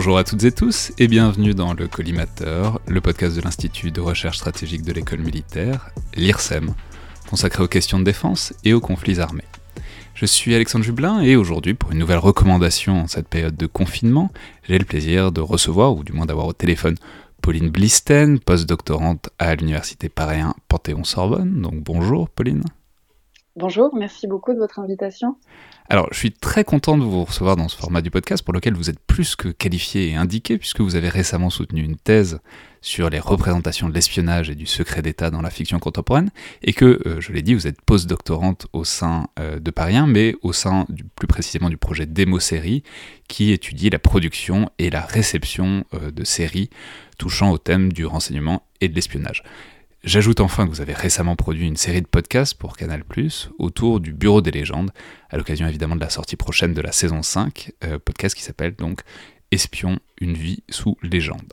Bonjour 0.00 0.16
à 0.16 0.24
toutes 0.24 0.44
et 0.44 0.50
tous 0.50 0.92
et 0.96 1.08
bienvenue 1.08 1.52
dans 1.52 1.74
le 1.74 1.86
Collimateur, 1.86 2.80
le 2.88 3.02
podcast 3.02 3.36
de 3.36 3.42
l'Institut 3.42 3.90
de 3.90 4.00
recherche 4.00 4.38
stratégique 4.38 4.80
de 4.80 4.94
l'école 4.94 5.18
militaire, 5.18 5.90
l'IRSEM, 6.14 6.72
consacré 7.28 7.62
aux 7.62 7.68
questions 7.68 7.98
de 7.98 8.04
défense 8.04 8.54
et 8.64 8.72
aux 8.72 8.80
conflits 8.80 9.20
armés. 9.20 9.44
Je 10.14 10.24
suis 10.24 10.54
Alexandre 10.54 10.86
Jublin 10.86 11.20
et 11.20 11.36
aujourd'hui, 11.36 11.74
pour 11.74 11.92
une 11.92 11.98
nouvelle 11.98 12.16
recommandation 12.16 13.02
en 13.02 13.08
cette 13.08 13.28
période 13.28 13.58
de 13.58 13.66
confinement, 13.66 14.32
j'ai 14.66 14.78
le 14.78 14.86
plaisir 14.86 15.32
de 15.32 15.42
recevoir, 15.42 15.94
ou 15.94 16.02
du 16.02 16.14
moins 16.14 16.24
d'avoir 16.24 16.46
au 16.46 16.54
téléphone, 16.54 16.96
Pauline 17.42 17.68
Blisten, 17.68 18.40
postdoctorante 18.40 19.28
à 19.38 19.54
l'Université 19.54 20.08
Paris 20.08 20.40
Panthéon-Sorbonne. 20.68 21.60
Donc 21.60 21.74
bonjour 21.74 22.30
Pauline. 22.30 22.62
Bonjour, 23.56 23.92
merci 23.96 24.28
beaucoup 24.28 24.54
de 24.54 24.58
votre 24.58 24.78
invitation. 24.78 25.36
Alors, 25.88 26.06
je 26.12 26.18
suis 26.18 26.30
très 26.30 26.62
content 26.62 26.96
de 26.96 27.02
vous 27.02 27.24
recevoir 27.24 27.56
dans 27.56 27.66
ce 27.66 27.76
format 27.76 28.00
du 28.00 28.08
podcast 28.08 28.44
pour 28.44 28.54
lequel 28.54 28.74
vous 28.74 28.90
êtes 28.90 29.00
plus 29.00 29.34
que 29.34 29.48
qualifié 29.48 30.10
et 30.10 30.14
indiqué 30.14 30.56
puisque 30.56 30.80
vous 30.80 30.94
avez 30.94 31.08
récemment 31.08 31.50
soutenu 31.50 31.82
une 31.82 31.96
thèse 31.96 32.38
sur 32.80 33.10
les 33.10 33.18
représentations 33.18 33.88
de 33.88 33.94
l'espionnage 33.94 34.50
et 34.50 34.54
du 34.54 34.66
secret 34.66 35.02
d'État 35.02 35.30
dans 35.30 35.42
la 35.42 35.50
fiction 35.50 35.80
contemporaine 35.80 36.30
et 36.62 36.72
que, 36.72 37.00
euh, 37.06 37.20
je 37.20 37.32
l'ai 37.32 37.42
dit, 37.42 37.54
vous 37.54 37.66
êtes 37.66 37.80
post-doctorante 37.82 38.68
au 38.72 38.84
sein 38.84 39.26
euh, 39.40 39.58
de 39.58 39.70
Paris 39.72 39.96
mais 40.06 40.36
au 40.42 40.52
sein 40.52 40.86
plus 41.16 41.26
précisément 41.26 41.68
du 41.68 41.76
projet 41.76 42.06
Démo 42.06 42.38
Série 42.38 42.84
qui 43.26 43.50
étudie 43.50 43.90
la 43.90 43.98
production 43.98 44.70
et 44.78 44.90
la 44.90 45.00
réception 45.00 45.84
euh, 45.94 46.12
de 46.12 46.22
séries 46.22 46.70
touchant 47.18 47.50
au 47.50 47.58
thème 47.58 47.92
du 47.92 48.06
renseignement 48.06 48.62
et 48.80 48.88
de 48.88 48.94
l'espionnage. 48.94 49.42
J'ajoute 50.02 50.40
enfin 50.40 50.64
que 50.66 50.70
vous 50.70 50.80
avez 50.80 50.94
récemment 50.94 51.36
produit 51.36 51.66
une 51.66 51.76
série 51.76 52.00
de 52.00 52.06
podcasts 52.06 52.54
pour 52.54 52.74
Canal⁇ 52.78 53.02
autour 53.58 54.00
du 54.00 54.14
Bureau 54.14 54.40
des 54.40 54.50
légendes, 54.50 54.92
à 55.28 55.36
l'occasion 55.36 55.66
évidemment 55.66 55.94
de 55.94 56.00
la 56.00 56.08
sortie 56.08 56.36
prochaine 56.36 56.72
de 56.72 56.80
la 56.80 56.90
saison 56.90 57.22
5, 57.22 57.72
euh, 57.84 57.98
podcast 58.02 58.34
qui 58.34 58.42
s'appelle 58.42 58.74
donc 58.74 59.02
Espion, 59.50 59.98
une 60.18 60.32
vie 60.32 60.62
sous 60.70 60.96
légende. 61.02 61.52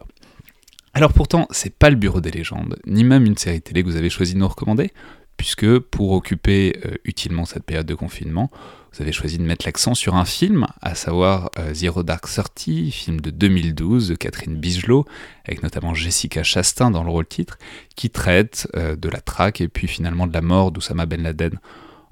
Alors 0.94 1.12
pourtant, 1.12 1.50
c'est 1.52 1.76
pas 1.76 1.90
le 1.90 1.98
Bureau 1.98 2.22
des 2.22 2.32
légendes, 2.32 2.80
ni 2.88 3.04
même 3.04 3.26
une 3.26 3.36
série 3.36 3.62
télé 3.62 3.84
que 3.84 3.90
vous 3.90 3.98
avez 3.98 4.10
choisi 4.10 4.34
de 4.34 4.40
nous 4.40 4.48
recommander, 4.48 4.94
puisque 5.38 5.80
pour 5.80 6.12
occuper 6.12 6.80
euh, 6.86 6.96
utilement 7.06 7.46
cette 7.46 7.64
période 7.64 7.86
de 7.86 7.96
confinement, 7.96 8.52
vous 8.94 9.04
avez 9.04 9.12
choisi 9.12 9.38
de 9.38 9.44
mettre 9.44 9.66
l'accent 9.66 9.94
sur 9.94 10.16
un 10.16 10.26
film, 10.26 10.66
à 10.82 10.96
savoir 10.96 11.52
euh, 11.60 11.74
Zero 11.74 12.02
Dark 12.02 12.28
Thirty, 12.28 12.92
film 12.92 13.22
de 13.22 13.30
2012 13.30 14.10
de 14.10 14.16
Catherine 14.16 14.56
Bigelow, 14.56 15.06
avec 15.46 15.62
notamment 15.62 15.94
Jessica 15.94 16.42
Chastain 16.42 16.90
dans 16.90 17.04
le 17.04 17.12
rôle 17.12 17.28
titre, 17.28 17.60
qui 17.96 18.10
traite 18.10 18.68
euh, 18.76 18.96
de 18.96 19.08
la 19.08 19.22
traque 19.22 19.62
et 19.62 19.68
puis 19.68 19.88
finalement 19.88 20.26
de 20.26 20.34
la 20.34 20.42
mort 20.42 20.72
d'Oussama 20.72 21.06
Ben 21.06 21.22
Laden 21.22 21.60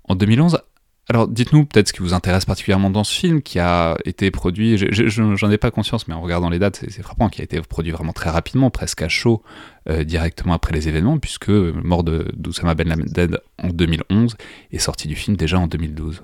en 0.03 0.15
2011. 0.15 0.59
Alors 1.07 1.27
dites-nous 1.27 1.65
peut-être 1.65 1.89
ce 1.89 1.93
qui 1.93 1.99
vous 1.99 2.15
intéresse 2.15 2.45
particulièrement 2.45 2.89
dans 2.89 3.03
ce 3.03 3.13
film 3.13 3.43
qui 3.43 3.59
a 3.59 3.95
été 4.05 4.31
produit, 4.31 4.77
j'en 4.77 5.51
ai 5.51 5.57
pas 5.59 5.69
conscience 5.69 6.07
mais 6.07 6.15
en 6.15 6.21
regardant 6.21 6.49
les 6.49 6.57
dates 6.57 6.83
c'est 6.89 7.03
frappant, 7.03 7.29
qui 7.29 7.41
a 7.41 7.43
été 7.43 7.61
produit 7.61 7.91
vraiment 7.91 8.13
très 8.13 8.31
rapidement, 8.31 8.71
presque 8.71 9.03
à 9.03 9.09
chaud, 9.09 9.43
euh, 9.87 10.03
directement 10.03 10.53
après 10.53 10.73
les 10.73 10.87
événements 10.87 11.19
puisque 11.19 11.49
Mort 11.49 12.03
d'Oussama 12.03 12.73
Ben 12.73 12.87
Laden 12.87 13.37
en 13.61 13.69
2011 13.69 14.35
est 14.71 14.79
sorti 14.79 15.07
du 15.07 15.15
film 15.15 15.37
déjà 15.37 15.59
en 15.59 15.67
2012. 15.67 16.23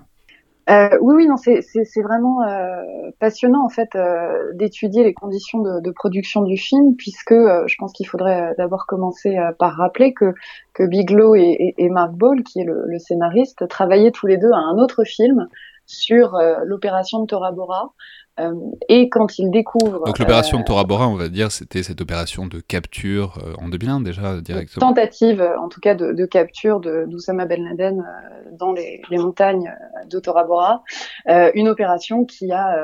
Euh, 0.69 0.97
oui, 1.01 1.15
oui, 1.15 1.27
non, 1.27 1.37
c'est 1.37 2.01
vraiment 2.03 2.43
euh, 2.43 3.11
passionnant 3.19 3.65
en 3.65 3.69
fait 3.69 3.95
euh, 3.95 4.53
d'étudier 4.53 5.03
les 5.03 5.13
conditions 5.13 5.59
de, 5.59 5.91
production 5.91 6.43
du 6.43 6.55
film, 6.55 6.95
puisque 6.95 7.31
euh, 7.31 7.63
je 7.67 7.75
pense 7.79 7.93
qu'il 7.93 8.07
faudrait 8.07 8.53
d'abord 8.57 8.85
commencer 8.85 9.37
par 9.57 9.75
rappeler 9.75 10.13
que, 10.13 10.33
que 10.73 10.83
Bigelow 10.83 11.35
et, 11.35 11.89
Mark 11.89 12.13
Ball, 12.13 12.43
qui 12.43 12.61
est 12.61 12.63
le, 12.63 12.83
le, 12.85 12.99
scénariste, 12.99 13.67
travaillaient 13.67 14.11
tous 14.11 14.27
les 14.27 14.37
deux 14.37 14.51
à 14.51 14.59
un 14.59 14.77
autre 14.77 15.03
film 15.03 15.47
sur 15.87 16.37
l'opération 16.63 17.21
de 17.21 17.25
Tora 17.25 17.51
Bora, 17.51 17.93
euh, 18.39 18.53
et 18.87 19.09
quand 19.09 19.39
il 19.39 19.51
découvre... 19.51 20.05
Donc 20.05 20.17
l'opération 20.17 20.57
de 20.57 20.63
euh, 20.63 20.65
Tora 20.65 20.83
Bora, 20.85 21.07
on 21.07 21.15
va 21.15 21.27
dire, 21.27 21.51
c'était 21.51 21.83
cette 21.83 22.01
opération 22.01 22.45
de 22.47 22.59
capture 22.59 23.39
euh, 23.45 23.53
en 23.63 23.67
2001 23.67 24.01
déjà 24.01 24.39
directement. 24.39 24.87
Tentative, 24.87 25.41
en 25.59 25.67
tout 25.67 25.81
cas, 25.81 25.95
de, 25.95 26.13
de 26.13 26.25
capture 26.25 26.79
d'Oussama 26.79 27.45
Ben 27.45 27.63
Laden 27.63 28.05
dans 28.53 28.71
les, 28.71 29.01
les, 29.09 29.17
montagnes 29.17 29.73
de 30.09 30.19
Tora 30.19 30.43
Bora. 30.43 30.83
une 31.27 31.67
opération 31.67 32.25
qui 32.25 32.51
a 32.51 32.75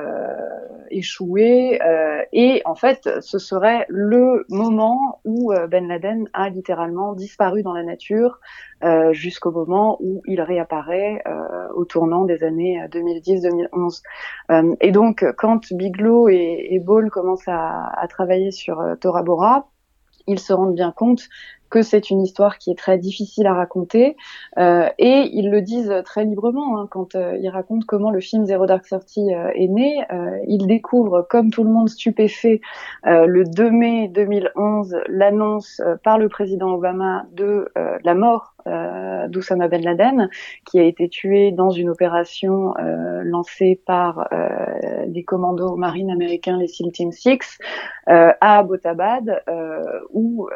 échoué 0.89 1.79
et 2.31 2.61
en 2.65 2.75
fait, 2.75 3.09
ce 3.21 3.39
serait 3.39 3.85
le 3.89 4.45
moment 4.49 5.19
où 5.25 5.53
Ben 5.69 5.87
Laden 5.87 6.29
a 6.33 6.49
littéralement 6.49 7.13
disparu 7.13 7.63
dans 7.63 7.73
la 7.73 7.83
nature 7.83 8.39
euh, 8.83 9.11
jusqu'au 9.11 9.49
moment 9.49 9.97
où 10.01 10.21
il 10.27 10.39
réapparaît 10.39 11.23
euh, 11.27 11.67
au 11.73 11.83
tournant 11.85 12.25
des 12.25 12.43
années 12.43 12.79
2010-2011. 12.91 14.03
Euh, 14.51 14.75
et 14.81 14.91
donc, 14.91 15.25
quand 15.37 15.73
Bigelow 15.73 16.29
et, 16.29 16.81
Ball 16.83 17.09
commencent 17.09 17.47
à, 17.47 18.05
travailler 18.09 18.51
sur 18.51 18.83
Tora 18.99 19.23
Bora, 19.23 19.69
ils 20.27 20.39
se 20.39 20.53
rendent 20.53 20.75
bien 20.75 20.91
compte 20.91 21.29
que 21.69 21.81
c'est 21.81 22.09
une 22.09 22.21
histoire 22.21 22.57
qui 22.57 22.71
est 22.71 22.77
très 22.77 22.97
difficile 22.97 23.47
à 23.47 23.53
raconter 23.53 24.15
euh, 24.57 24.87
et 24.97 25.29
ils 25.33 25.49
le 25.49 25.61
disent 25.61 25.93
très 26.05 26.23
librement 26.23 26.79
hein, 26.79 26.87
quand 26.89 27.15
euh, 27.15 27.37
ils 27.41 27.49
racontent 27.49 27.85
comment 27.85 28.11
le 28.11 28.19
film 28.19 28.45
Zero 28.45 28.65
Dark 28.65 28.85
Thirty 28.85 29.33
euh, 29.33 29.49
est 29.53 29.67
né. 29.67 30.05
ils 30.47 30.65
découvrent, 30.67 31.25
comme 31.29 31.51
tout 31.51 31.63
le 31.63 31.69
monde 31.69 31.89
stupéfait, 31.89 32.61
le 33.03 33.43
2 33.43 33.71
mai 33.71 34.07
2011 34.09 34.97
l'annonce 35.07 35.81
par 36.03 36.17
le 36.17 36.29
président 36.29 36.71
Obama 36.73 37.25
de 37.31 37.69
la 38.03 38.15
mort 38.15 38.53
euh, 38.67 39.27
d'Oussama 39.27 39.67
Ben 39.67 39.83
Laden, 39.83 40.29
qui 40.65 40.79
a 40.79 40.83
été 40.83 41.09
tué 41.09 41.51
dans 41.51 41.69
une 41.69 41.89
opération 41.89 42.73
euh, 42.77 43.21
lancée 43.23 43.81
par 43.85 44.27
euh, 44.31 45.05
les 45.07 45.23
commandos 45.23 45.75
marines 45.75 46.11
américains, 46.11 46.57
les 46.57 46.67
SEAL 46.67 46.91
Team 46.91 47.11
6, 47.11 47.57
euh, 48.09 48.31
à 48.41 48.59
Abbottabad, 48.59 49.43
où 50.13 50.47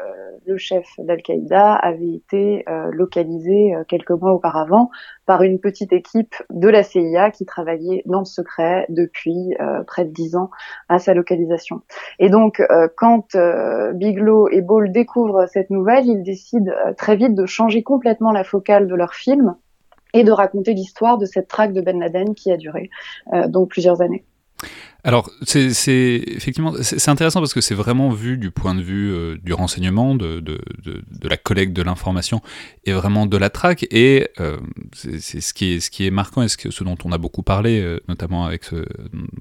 le 0.46 0.58
chef 0.58 0.86
d'Al-Qaïda 0.98 1.76
avait 1.76 2.14
été 2.14 2.66
localisé 2.92 3.74
quelques 3.88 4.12
mois 4.12 4.34
auparavant 4.34 4.90
par 5.26 5.44
une 5.44 5.60
petite 5.60 5.94
équipe 5.94 6.36
de 6.50 6.68
la 6.68 6.84
CIA 6.84 7.32
qui 7.32 7.46
travaillait 7.46 8.02
dans 8.06 8.20
le 8.20 8.26
secret 8.26 8.86
depuis 8.90 9.56
près 9.88 10.06
de 10.06 10.12
dix 10.12 10.36
ans 10.36 10.50
à 10.90 11.00
sa 11.00 11.14
localisation. 11.14 11.82
Et 12.20 12.30
donc, 12.30 12.62
quand 12.98 13.36
Bigelow 13.94 14.50
et 14.50 14.62
Ball 14.62 14.92
découvrent 14.92 15.48
cette 15.48 15.70
nouvelle, 15.70 16.06
ils 16.06 16.24
décident 16.24 16.72
très 16.98 17.16
vite 17.16 17.36
de 17.36 17.46
changer 17.46 17.84
complètement 17.84 18.01
complètement 18.02 18.32
la 18.32 18.44
focale 18.44 18.88
de 18.88 18.96
leur 18.96 19.14
film 19.14 19.56
et 20.14 20.24
de 20.24 20.32
raconter 20.32 20.74
l'histoire 20.74 21.20
de 21.20 21.28
cette 21.28 21.48
traque 21.48 21.72
de 21.72 21.82
Ben 21.82 22.00
Laden 22.00 22.34
qui 22.34 22.52
a 22.52 22.58
duré 22.58 22.90
euh, 23.32 23.48
donc 23.48 23.70
plusieurs 23.70 24.02
années. 24.02 24.24
Alors, 25.04 25.32
c'est 25.44 25.70
effectivement 26.28 26.74
c'est 26.82 27.10
intéressant 27.10 27.40
parce 27.40 27.54
que 27.54 27.62
c'est 27.62 27.74
vraiment 27.74 28.10
vu 28.10 28.38
du 28.38 28.52
point 28.52 28.76
de 28.76 28.82
vue 28.82 29.12
euh, 29.12 29.38
du 29.42 29.54
renseignement, 29.54 30.14
de, 30.14 30.40
de, 30.40 30.62
la 31.28 31.38
collecte 31.38 31.74
de 31.74 31.82
l'information 31.82 32.42
et 32.86 32.94
vraiment 32.94 33.26
de 33.26 33.38
la 33.38 33.50
traque. 33.50 33.86
Et 33.90 34.28
euh, 34.40 34.58
c'est 34.94 35.42
ce 35.42 35.54
qui 35.54 35.74
est 35.74 35.80
ce 35.80 35.90
qui 35.90 36.06
est 36.06 36.12
marquant 36.12 36.44
et 36.44 36.48
ce, 36.48 36.58
que, 36.58 36.70
ce 36.70 36.84
dont 36.84 36.98
on 37.04 37.12
a 37.12 37.18
beaucoup 37.18 37.42
parlé, 37.42 37.98
notamment 38.08 38.46
avec 38.46 38.64
ce, 38.64 38.86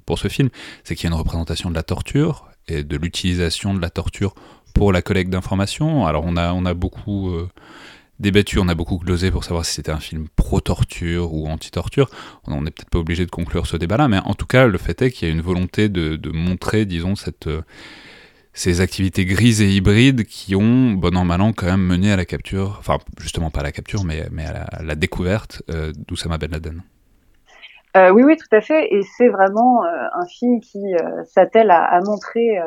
pour 0.07 0.19
ce 0.19 0.29
film, 0.29 0.49
c'est 0.85 0.95
qu'il 0.95 1.05
y 1.05 1.13
a 1.13 1.15
une 1.15 1.21
représentation 1.21 1.69
de 1.71 1.75
la 1.75 1.83
torture 1.83 2.49
et 2.69 2.83
de 2.83 2.97
l'utilisation 2.97 3.75
de 3.75 3.81
la 3.81 3.91
torture 3.91 4.35
pour 4.75 4.93
la 4.93 5.03
collecte 5.03 5.31
d'informations. 5.31 6.07
Alors, 6.07 6.25
on 6.27 6.37
a 6.39 6.55
on 6.55 6.65
a 6.65 6.73
beaucoup 6.73 7.31
débattu, 8.21 8.59
on 8.59 8.69
a 8.69 8.75
beaucoup 8.75 8.99
glosé 8.99 9.31
pour 9.31 9.45
savoir 9.45 9.65
si 9.65 9.75
c'était 9.75 9.91
un 9.91 9.99
film 9.99 10.29
pro-torture 10.37 11.33
ou 11.33 11.49
anti-torture. 11.49 12.09
On 12.47 12.63
n'est 12.63 12.71
peut-être 12.71 12.91
pas 12.91 12.99
obligé 12.99 13.25
de 13.27 13.31
conclure 13.31 13.67
ce 13.67 13.77
débat-là, 13.77 14.09
mais 14.09 14.19
en 14.19 14.35
tout 14.35 14.47
cas, 14.47 14.67
le 14.67 14.79
fait 14.79 15.03
est 15.03 15.11
qu'il 15.11 15.27
y 15.27 15.31
a 15.31 15.35
une 15.35 15.41
volonté 15.41 15.89
de, 15.89 16.31
montrer, 16.31 16.85
disons, 16.85 17.15
euh, 17.47 17.63
ces 18.53 18.81
activités 18.81 19.25
grises 19.25 19.63
et 19.63 19.71
hybrides 19.71 20.25
qui 20.25 20.55
ont, 20.55 20.93
bon 20.93 21.17
an, 21.17 21.25
mal 21.25 21.41
an, 21.41 21.53
quand 21.53 21.67
même 21.67 21.83
mené 21.83 22.13
à 22.13 22.17
la 22.17 22.27
capture, 22.27 22.77
enfin, 22.79 22.99
justement 23.21 23.51
pas 23.51 23.61
à 23.61 23.65
la 23.65 23.73
capture, 23.73 24.05
mais, 24.05 24.29
mais 24.31 24.45
à, 24.45 24.83
la, 24.83 24.95
découverte 24.95 25.63
euh, 25.71 25.93
d'Oussama 26.07 26.37
Ben 26.39 26.51
Laden. 26.51 26.83
Euh, 27.97 28.11
oui, 28.11 28.23
oui, 28.23 28.37
tout 28.37 28.55
à 28.55 28.61
fait. 28.61 28.95
Et 28.95 29.03
c'est 29.03 29.29
vraiment 29.29 29.85
euh, 29.85 29.89
un 30.15 30.25
film 30.27 30.61
qui 30.61 30.95
euh, 30.95 31.25
s'attelle 31.25 31.71
à, 31.73 32.01
montrer 32.05 32.61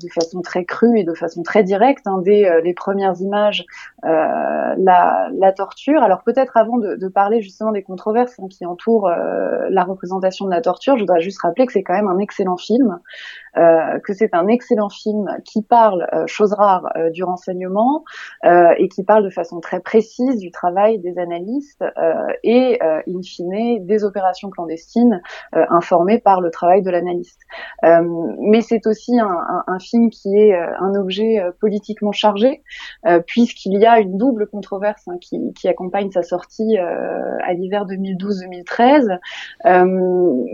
de 0.00 0.08
façon 0.12 0.42
très 0.42 0.64
crue 0.64 0.98
et 0.98 1.04
de 1.04 1.14
façon 1.14 1.42
très 1.42 1.62
directe, 1.62 2.06
hein, 2.06 2.20
dès 2.22 2.60
les 2.62 2.74
premières 2.74 3.20
images, 3.20 3.64
la, 4.02 5.28
la, 5.32 5.52
torture. 5.52 6.02
Alors 6.02 6.22
peut-être 6.22 6.56
avant 6.56 6.78
de, 6.78 6.96
de, 6.96 7.08
parler 7.08 7.40
justement 7.42 7.72
des 7.72 7.82
controverses 7.82 8.38
hein, 8.38 8.46
qui 8.48 8.64
entourent 8.66 9.10
la 9.10 9.84
représentation 9.84 10.46
de 10.46 10.50
la 10.50 10.60
torture, 10.60 10.96
je 10.96 11.02
voudrais 11.02 11.20
juste 11.20 11.40
rappeler 11.42 11.66
que 11.66 11.72
c'est 11.72 11.82
quand 11.82 11.94
même 11.94 12.08
un 12.08 12.18
excellent 12.18 12.56
film. 12.56 13.00
Euh, 13.56 13.98
que 14.04 14.12
c'est 14.12 14.32
un 14.34 14.46
excellent 14.46 14.88
film 14.88 15.26
qui 15.44 15.62
parle, 15.62 16.06
euh, 16.12 16.24
chose 16.26 16.52
rare, 16.52 16.88
euh, 16.96 17.10
du 17.10 17.24
renseignement 17.24 18.04
et 18.44 18.88
qui 18.88 19.04
parle 19.04 19.24
de 19.24 19.30
façon 19.30 19.60
très 19.60 19.80
précise 19.80 20.36
du 20.38 20.50
travail 20.50 20.98
des 20.98 21.18
analystes 21.18 21.84
et, 22.42 22.78
in 22.82 23.22
fine, 23.22 23.84
des 23.86 24.04
opérations 24.04 24.50
clandestines 24.50 25.20
informées 25.52 26.18
par 26.18 26.40
le 26.40 26.50
travail 26.50 26.82
de 26.82 26.90
l'analyste. 26.90 27.40
mais 27.82 28.60
c'est 28.60 28.86
aussi 28.86 29.18
un, 29.18 29.26
un, 29.26 29.64
un, 29.66 29.78
film 29.78 30.10
qui 30.10 30.36
est 30.36 30.54
un 30.54 30.94
objet 30.94 31.42
politiquement 31.60 32.12
chargé, 32.12 32.62
puisqu'il 33.26 33.78
y 33.78 33.86
a 33.86 34.00
une 34.00 34.16
double 34.16 34.46
controverse 34.46 35.06
hein, 35.08 35.18
qui, 35.20 35.52
qui, 35.54 35.68
accompagne 35.68 36.10
sa 36.10 36.22
sortie 36.22 36.76
à 36.78 37.52
l'hiver 37.52 37.86
2012-2013. 37.86 39.18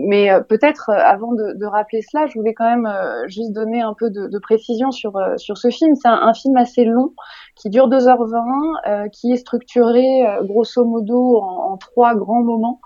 mais 0.07 0.29
peut-être, 0.47 0.89
avant 0.91 1.33
de, 1.33 1.53
de, 1.53 1.65
rappeler 1.65 2.01
cela, 2.01 2.27
je 2.27 2.37
voulais 2.37 2.53
quand 2.53 2.69
même 2.69 2.86
euh, 2.87 3.27
juste 3.27 3.51
donner 3.51 3.81
un 3.81 3.93
peu 3.93 4.09
de, 4.09 4.39
précision 4.39 4.91
sur, 4.91 5.17
euh, 5.17 5.37
sur 5.37 5.57
ce 5.57 5.69
film. 5.69 5.95
C'est 5.95 6.07
un, 6.07 6.33
film 6.33 6.57
assez 6.57 6.85
long 6.85 7.13
qui 7.55 7.69
dure 7.69 7.89
2h20, 7.89 9.09
qui 9.09 9.31
est 9.31 9.37
structuré 9.37 10.23
grosso 10.43 10.85
modo 10.85 11.37
en, 11.37 11.71
en, 11.71 11.77
trois 11.77 12.15
grands 12.15 12.43
moments, 12.43 12.79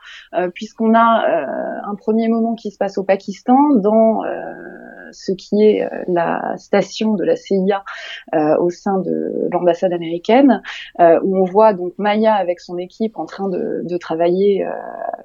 puisqu'on 0.53 0.94
a 0.95 1.25
un 1.86 1.95
premier 1.95 2.30
moment 2.30 2.56
qui 2.56 2.71
se 2.71 2.77
passe 2.77 2.98
au 2.98 3.03
Pakistan, 3.03 3.57
dans 3.75 4.21
ce 5.12 5.33
qui 5.33 5.63
est 5.63 5.89
la 6.07 6.56
station 6.57 7.15
de 7.15 7.25
la 7.25 7.36
CIA 7.36 7.83
au 8.59 8.69
sein 8.69 9.00
de 9.00 9.50
l'ambassade 9.51 9.92
américaine, 9.92 10.62
où 11.00 11.38
on 11.38 11.44
voit 11.44 11.74
donc 11.74 11.92
Maya 11.97 12.33
avec 12.36 12.62
son 12.62 12.77
équipe 12.77 13.18
en 13.18 13.25
train 13.25 13.50
de, 13.50 13.81
de 13.83 13.97
travailler 13.97 14.65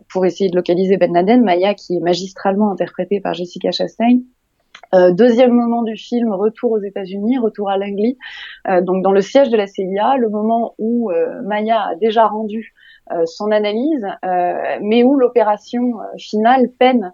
pour 0.09 0.27
essayer 0.27 0.51
de 0.51 0.57
localiser 0.57 0.97
Ben 0.97 1.13
Laden. 1.13 1.43
Maya 1.43 1.75
qui 1.75 1.97
est 1.97 2.01
magistralement 2.01 2.71
interprétée 2.71 3.21
par 3.21 3.35
Jessica 3.35 3.71
Chastain. 3.71 4.21
Euh, 4.95 5.11
deuxième 5.13 5.53
moment 5.53 5.83
du 5.83 5.97
film, 5.97 6.33
retour 6.33 6.73
aux 6.73 6.81
États-Unis, 6.81 7.39
retour 7.39 7.71
à 7.71 7.77
Langley, 7.77 8.17
euh, 8.69 8.81
donc 8.81 9.03
dans 9.03 9.13
le 9.13 9.21
siège 9.21 9.51
de 9.51 9.57
la 9.57 9.67
CIA, 9.67 10.17
le 10.17 10.29
moment 10.29 10.75
où 10.79 11.11
euh, 11.11 11.43
Maya 11.43 11.89
a 11.91 11.95
déjà 11.97 12.27
rendu 12.27 12.75
son 13.25 13.53
analyse, 13.53 14.05
mais 14.81 15.05
où 15.05 15.15
l'opération 15.15 15.93
finale 16.19 16.69
peine 16.77 17.13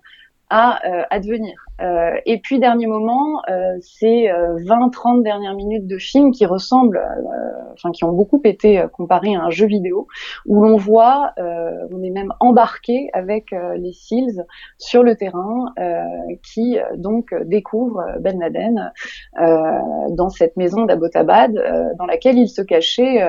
à 0.55 0.79
advenir. 1.11 1.55
Euh, 1.81 2.13
et 2.27 2.39
puis 2.39 2.61
dernier 2.61 2.87
moment, 2.87 3.41
euh, 3.49 3.77
c'est 3.81 4.27
20-30 4.27 5.21
euh, 5.21 5.23
dernières 5.23 5.55
minutes 5.55 5.87
de 5.87 5.97
film 5.97 6.31
qui 6.31 6.45
ressemblent, 6.45 7.03
enfin 7.73 7.91
qui 7.91 8.05
ont 8.05 8.13
beaucoup 8.13 8.41
été 8.45 8.85
comparés 8.93 9.35
à 9.35 9.45
un 9.45 9.51
jeu 9.51 9.67
vidéo, 9.67 10.07
où 10.47 10.63
l'on 10.63 10.77
voit, 10.77 11.33
on 11.39 12.03
est 12.03 12.11
même 12.11 12.33
embarqué 12.41 13.09
avec 13.15 13.53
les 13.53 13.93
SEALs 13.93 14.45
sur 14.79 15.03
le 15.03 15.17
terrain, 15.17 15.73
qui 16.43 16.79
donc 16.97 17.35
découvrent 17.45 18.05
Ben 18.21 18.39
Laden 18.39 18.93
dans 20.11 20.29
cette 20.29 20.57
maison 20.57 20.85
d'Abbottabad, 20.85 21.53
dans 21.99 22.07
laquelle 22.07 22.39
il 22.39 22.49
se 22.49 22.63
cachait 22.63 23.23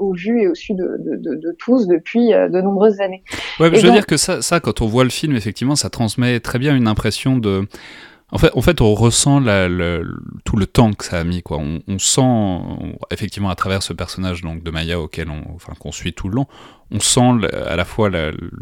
au 0.00 0.12
vu 0.14 0.42
et 0.42 0.48
au 0.48 0.54
su 0.54 0.74
de, 0.74 0.84
de, 0.98 1.16
de, 1.16 1.34
de 1.34 1.56
tous 1.58 1.86
depuis 1.86 2.30
de 2.30 2.60
nombreuses 2.60 3.00
années. 3.00 3.22
Ouais, 3.60 3.70
je 3.74 3.86
veux 3.86 3.92
dire 3.92 4.06
que 4.06 4.16
ça, 4.16 4.42
ça, 4.42 4.60
quand 4.60 4.80
on 4.80 4.86
voit 4.86 5.04
le 5.04 5.10
film, 5.10 5.36
effectivement, 5.36 5.76
ça 5.76 5.90
transmet 5.90 6.40
très 6.40 6.58
bien 6.58 6.74
une 6.76 6.88
impression 6.88 7.38
de. 7.38 7.66
En 8.30 8.36
fait, 8.36 8.50
en 8.54 8.60
fait, 8.60 8.82
on 8.82 8.94
ressent 8.94 9.40
tout 10.44 10.56
le 10.56 10.66
temps 10.66 10.92
que 10.92 11.04
ça 11.04 11.18
a 11.18 11.24
mis. 11.24 11.42
Quoi. 11.42 11.58
On, 11.58 11.98
sent, 11.98 12.60
effectivement, 13.10 13.48
à 13.48 13.54
travers 13.54 13.82
ce 13.82 13.94
personnage 13.94 14.42
donc, 14.42 14.62
de 14.62 14.70
Maya 14.70 15.00
auquel 15.00 15.30
on, 15.30 15.54
enfin, 15.54 15.72
qu'on 15.78 15.92
suit 15.92 16.12
tout 16.12 16.28
le 16.28 16.34
long, 16.34 16.46
on 16.90 17.00
sent 17.00 17.46
à 17.52 17.76
la 17.76 17.84
fois 17.86 18.10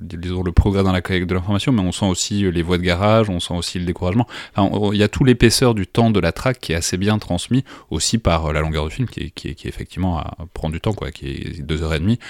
disons, 0.00 0.44
le 0.44 0.52
progrès 0.52 0.84
dans 0.84 0.92
la 0.92 1.00
collecte 1.00 1.28
de 1.28 1.34
l'information, 1.34 1.72
mais 1.72 1.82
on 1.82 1.90
sent 1.90 2.06
aussi 2.06 2.48
les 2.50 2.62
voies 2.62 2.78
de 2.78 2.84
garage, 2.84 3.28
on 3.28 3.40
sent 3.40 3.54
aussi 3.54 3.80
le 3.80 3.86
découragement. 3.86 4.28
il 4.56 4.98
y 4.98 5.02
a 5.02 5.08
tout 5.08 5.24
l'épaisseur 5.24 5.74
du 5.74 5.88
temps 5.88 6.10
de 6.10 6.20
la 6.20 6.30
traque 6.30 6.60
qui 6.60 6.72
est 6.72 6.76
assez 6.76 6.96
bien 6.96 7.18
transmis, 7.18 7.64
aussi 7.90 8.18
par 8.18 8.52
la 8.52 8.60
longueur 8.60 8.86
du 8.86 8.94
film, 8.94 9.08
qui, 9.08 9.32
qui, 9.32 9.56
qui 9.56 9.66
effectivement 9.66 10.22
prend 10.54 10.70
du 10.70 10.80
temps, 10.80 10.92
quoi, 10.92 11.10
qui 11.10 11.28
est 11.28 11.62
deux 11.62 11.82
heures 11.82 11.94
et 11.94 12.00
demie, 12.00 12.20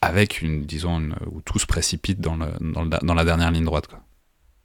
avec 0.00 0.40
une, 0.40 0.64
disons, 0.64 1.10
où 1.30 1.42
tout 1.42 1.58
se 1.58 1.66
précipite 1.66 2.22
dans, 2.22 2.38
dans 2.38 3.14
la 3.14 3.24
dernière 3.24 3.50
ligne 3.50 3.64
droite. 3.64 3.86
Quoi. 3.86 4.00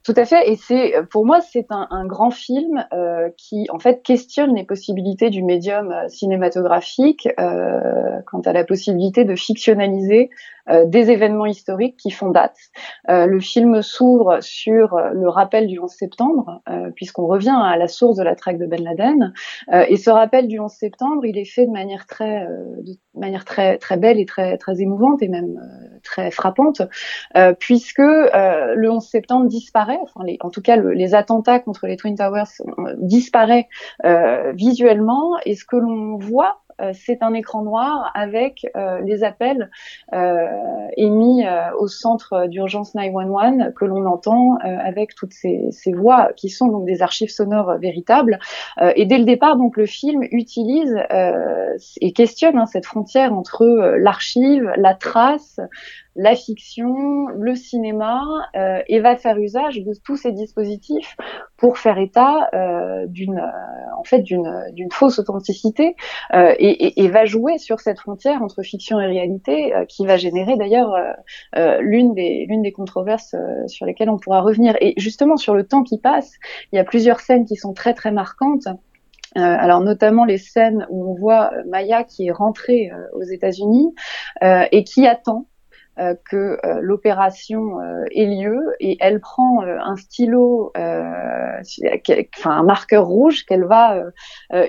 Tout 0.04 0.14
à 0.16 0.24
fait, 0.24 0.50
et 0.50 0.56
c'est 0.56 0.94
pour 1.10 1.24
moi 1.24 1.40
c'est 1.40 1.66
un, 1.70 2.06
grand 2.06 2.32
film 2.32 2.84
euh, 2.92 3.30
qui 3.36 3.66
en 3.70 3.78
fait 3.78 4.02
questionne 4.02 4.56
les 4.56 4.64
possibilités 4.64 5.30
du 5.30 5.44
médium 5.44 5.92
euh, 5.92 6.08
cinématographique 6.08 7.28
euh, 7.38 8.20
quant 8.26 8.40
à 8.40 8.52
la 8.52 8.64
possibilité 8.64 9.24
de 9.24 9.36
fictionnaliser 9.36 10.30
euh, 10.61 10.61
des 10.68 11.10
événements 11.10 11.46
historiques 11.46 11.96
qui 11.96 12.10
font 12.10 12.30
date. 12.30 12.56
Euh, 13.08 13.26
le 13.26 13.40
film 13.40 13.82
s'ouvre 13.82 14.38
sur 14.40 14.94
euh, 14.94 15.10
le 15.12 15.28
rappel 15.28 15.66
du 15.66 15.78
11 15.78 15.90
septembre, 15.90 16.62
puisqu'on 16.94 17.26
revient 17.26 17.56
à 17.56 17.76
la 17.76 17.88
source 17.88 18.16
de 18.16 18.22
la 18.22 18.34
traque 18.34 18.58
de 18.58 18.66
Ben 18.66 18.82
Laden. 18.82 19.32
et 19.88 19.96
ce 19.96 20.10
rappel 20.10 20.48
du 20.48 20.58
11 20.58 20.70
septembre, 20.70 21.24
il 21.24 21.38
est 21.38 21.44
fait 21.44 21.66
de 21.66 21.70
manière 21.70 22.06
très, 22.06 22.46
de 22.46 22.96
manière 23.14 23.44
très, 23.44 23.78
très 23.78 23.96
belle 23.96 24.18
et 24.18 24.26
très, 24.26 24.56
très 24.58 24.80
émouvante 24.80 25.22
et 25.22 25.28
même 25.28 25.58
très 26.02 26.30
frappante, 26.30 26.82
puisque 27.58 27.98
le 27.98 28.88
11 28.88 29.04
septembre 29.04 29.46
disparaît, 29.46 29.98
enfin 30.02 30.24
les, 30.24 30.38
en 30.40 30.50
tout 30.50 30.62
cas 30.62 30.76
le, 30.76 30.92
les 30.92 31.14
attentats 31.14 31.60
contre 31.60 31.86
les 31.86 31.96
Twin 31.96 32.16
Towers 32.16 32.62
disparaît 32.98 33.68
visuellement, 34.54 35.36
et 35.44 35.54
ce 35.54 35.64
que 35.64 35.76
l'on 35.76 36.18
voit 36.18 36.42
euh, 36.42 36.61
c'est 36.92 37.22
un 37.22 37.34
écran 37.34 37.62
noir 37.62 38.10
avec 38.14 38.66
euh, 38.76 39.00
les 39.00 39.24
appels 39.24 39.70
euh, 40.12 40.46
émis 40.96 41.44
au 41.78 41.88
centre 41.88 42.46
d'urgence 42.46 42.94
911 42.94 43.72
que 43.74 43.84
l'on 43.84 44.06
entend 44.06 44.56
avec 44.62 45.14
toutes 45.14 45.32
ces, 45.32 45.68
ces, 45.70 45.92
voix 45.92 46.30
qui 46.36 46.48
sont 46.48 46.68
donc 46.68 46.84
des 46.84 47.02
archives 47.02 47.30
sonores 47.30 47.78
véritables. 47.78 48.38
et 48.96 49.06
dès 49.06 49.18
le 49.18 49.24
départ, 49.24 49.56
donc 49.56 49.76
le 49.76 49.86
film 49.86 50.22
utilise 50.30 50.96
et 52.00 52.12
questionne 52.12 52.58
hein, 52.58 52.66
cette 52.66 52.86
frontière 52.86 53.32
entre 53.32 53.64
l'archive, 53.98 54.72
la 54.76 54.94
trace, 54.94 55.60
la 56.14 56.34
fiction, 56.34 57.26
le 57.38 57.54
cinéma, 57.54 58.22
euh, 58.54 58.82
et 58.86 59.00
va 59.00 59.16
faire 59.16 59.38
usage 59.38 59.80
de 59.80 59.92
tous 60.04 60.16
ces 60.16 60.32
dispositifs 60.32 61.16
pour 61.56 61.78
faire 61.78 61.98
état 61.98 62.50
euh, 62.54 63.06
d'une, 63.06 63.38
euh, 63.38 63.96
en 63.96 64.04
fait, 64.04 64.20
d'une, 64.20 64.64
d'une 64.72 64.90
fausse 64.90 65.18
authenticité, 65.18 65.96
euh, 66.34 66.54
et, 66.58 67.08
va 67.08 67.24
jouer 67.24 67.58
sur 67.58 67.80
cette 67.80 68.00
frontière 68.00 68.42
entre 68.42 68.62
fiction 68.62 68.98
et 68.98 69.06
réalité, 69.06 69.72
qui 69.88 70.06
va 70.06 70.16
générer 70.16 70.56
d'ailleurs 70.56 70.96
l'une 71.80 72.14
des, 72.14 72.46
l'une 72.48 72.62
des 72.62 72.72
controverses 72.72 73.36
sur 73.66 73.84
lesquelles 73.84 74.08
on 74.08 74.16
pourra 74.16 74.40
revenir. 74.40 74.74
Et 74.80 74.94
justement 74.96 75.36
sur 75.36 75.54
le 75.54 75.66
temps 75.66 75.82
qui 75.82 75.98
passe, 75.98 76.32
il 76.72 76.76
y 76.76 76.78
a 76.78 76.84
plusieurs 76.84 77.20
scènes 77.20 77.44
qui 77.44 77.56
sont 77.56 77.74
très 77.74 77.92
très 77.92 78.12
marquantes. 78.12 78.66
Alors 79.34 79.80
notamment 79.80 80.24
les 80.24 80.38
scènes 80.38 80.86
où 80.88 81.10
on 81.10 81.14
voit 81.14 81.50
Maya 81.66 82.02
qui 82.04 82.28
est 82.28 82.32
rentrée 82.32 82.90
aux 83.12 83.24
États-Unis 83.24 83.94
et 84.40 84.84
qui 84.84 85.06
attend 85.06 85.48
euh, 85.98 86.14
que 86.30 86.58
euh, 86.64 86.78
l'opération 86.80 87.78
euh, 87.78 88.04
ait 88.12 88.24
lieu 88.24 88.58
et 88.80 88.96
elle 88.98 89.20
prend 89.20 89.60
un 89.60 89.96
stylo, 89.96 90.72
enfin 90.74 92.50
un 92.50 92.62
marqueur 92.62 93.04
rouge 93.04 93.44
qu'elle 93.44 93.64
va 93.64 94.02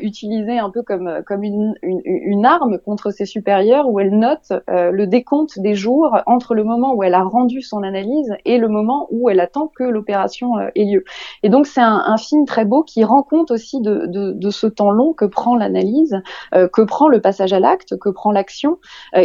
utiliser 0.02 0.60
un 0.60 0.70
peu 0.70 0.82
comme 0.84 1.24
comme 1.26 1.44
une, 1.44 1.76
une, 1.82 2.02
une, 2.04 2.46
arme 2.46 2.78
contre 2.78 3.12
ses 3.12 3.26
supérieurs 3.26 3.88
où 3.88 4.02
elle 4.02 4.18
note 4.18 4.52
le 4.68 5.06
décompte 5.06 5.60
des 5.60 5.76
jours 5.76 6.18
entre 6.26 6.56
le 6.56 6.66
moment 6.66 6.94
où 6.94 7.04
elle 7.04 7.14
a 7.14 7.24
rendu 7.24 7.62
son 7.62 7.84
analyse 7.84 8.34
et 8.44 8.58
le 8.58 8.68
moment 8.68 9.08
où 9.10 9.30
elle 9.30 9.40
attend 9.40 9.72
que 9.74 9.84
l'opération 9.84 10.60
ait 10.76 10.86
lieu. 10.86 11.06
Et 11.42 11.50
donc 11.50 11.68
c'est 11.68 11.82
un, 11.82 12.04
un, 12.06 12.18
film 12.18 12.46
très 12.46 12.66
beau 12.66 12.84
qui 12.84 13.04
rend 13.06 13.24
compte 13.24 13.52
aussi 13.52 13.80
de, 13.80 14.08
de, 14.08 14.34
de 14.34 14.50
ce 14.50 14.68
temps 14.68 14.92
long 14.92 15.14
que 15.14 15.26
prend 15.26 15.56
l'analyse, 15.56 16.22
que 16.52 16.82
prend 16.82 17.08
le 17.08 17.22
passage 17.22 17.54
à 17.54 17.60
l'acte, 17.60 17.98
que 17.98 18.10
prend 18.10 18.32
l'action, 18.32 18.80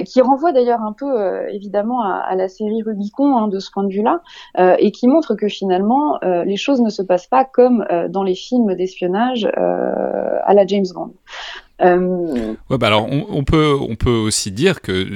qui 0.06 0.20
renvoie 0.20 0.52
d'ailleurs 0.52 0.82
un 0.82 0.92
peu 0.92 1.48
évidemment 1.50 1.87
à, 1.96 2.34
la 2.36 2.48
série 2.48 2.82
Rubicon 2.82 3.36
hein, 3.36 3.48
de 3.48 3.58
ce 3.58 3.70
point 3.70 3.84
de 3.84 3.92
vue-là, 3.92 4.20
euh, 4.58 4.76
et 4.78 4.90
qui 4.92 5.08
montre 5.08 5.34
que 5.34 5.48
finalement 5.48 6.18
euh, 6.22 6.44
les 6.44 6.56
choses 6.56 6.80
ne 6.80 6.90
se 6.90 7.02
passent 7.02 7.26
pas 7.26 7.44
comme 7.44 7.84
euh, 7.90 8.08
dans 8.08 8.22
les 8.22 8.34
films 8.34 8.74
d'espionnage 8.74 9.46
à 9.46 10.54
la 10.54 10.66
James 10.66 10.86
Bond. 10.94 11.12
Ouais, 11.80 12.78
bah 12.78 12.88
alors 12.88 13.06
on, 13.08 13.44
peut 13.44 13.76
on 13.80 13.94
peut 13.94 14.10
aussi 14.10 14.50
dire 14.50 14.80
que 14.80 15.06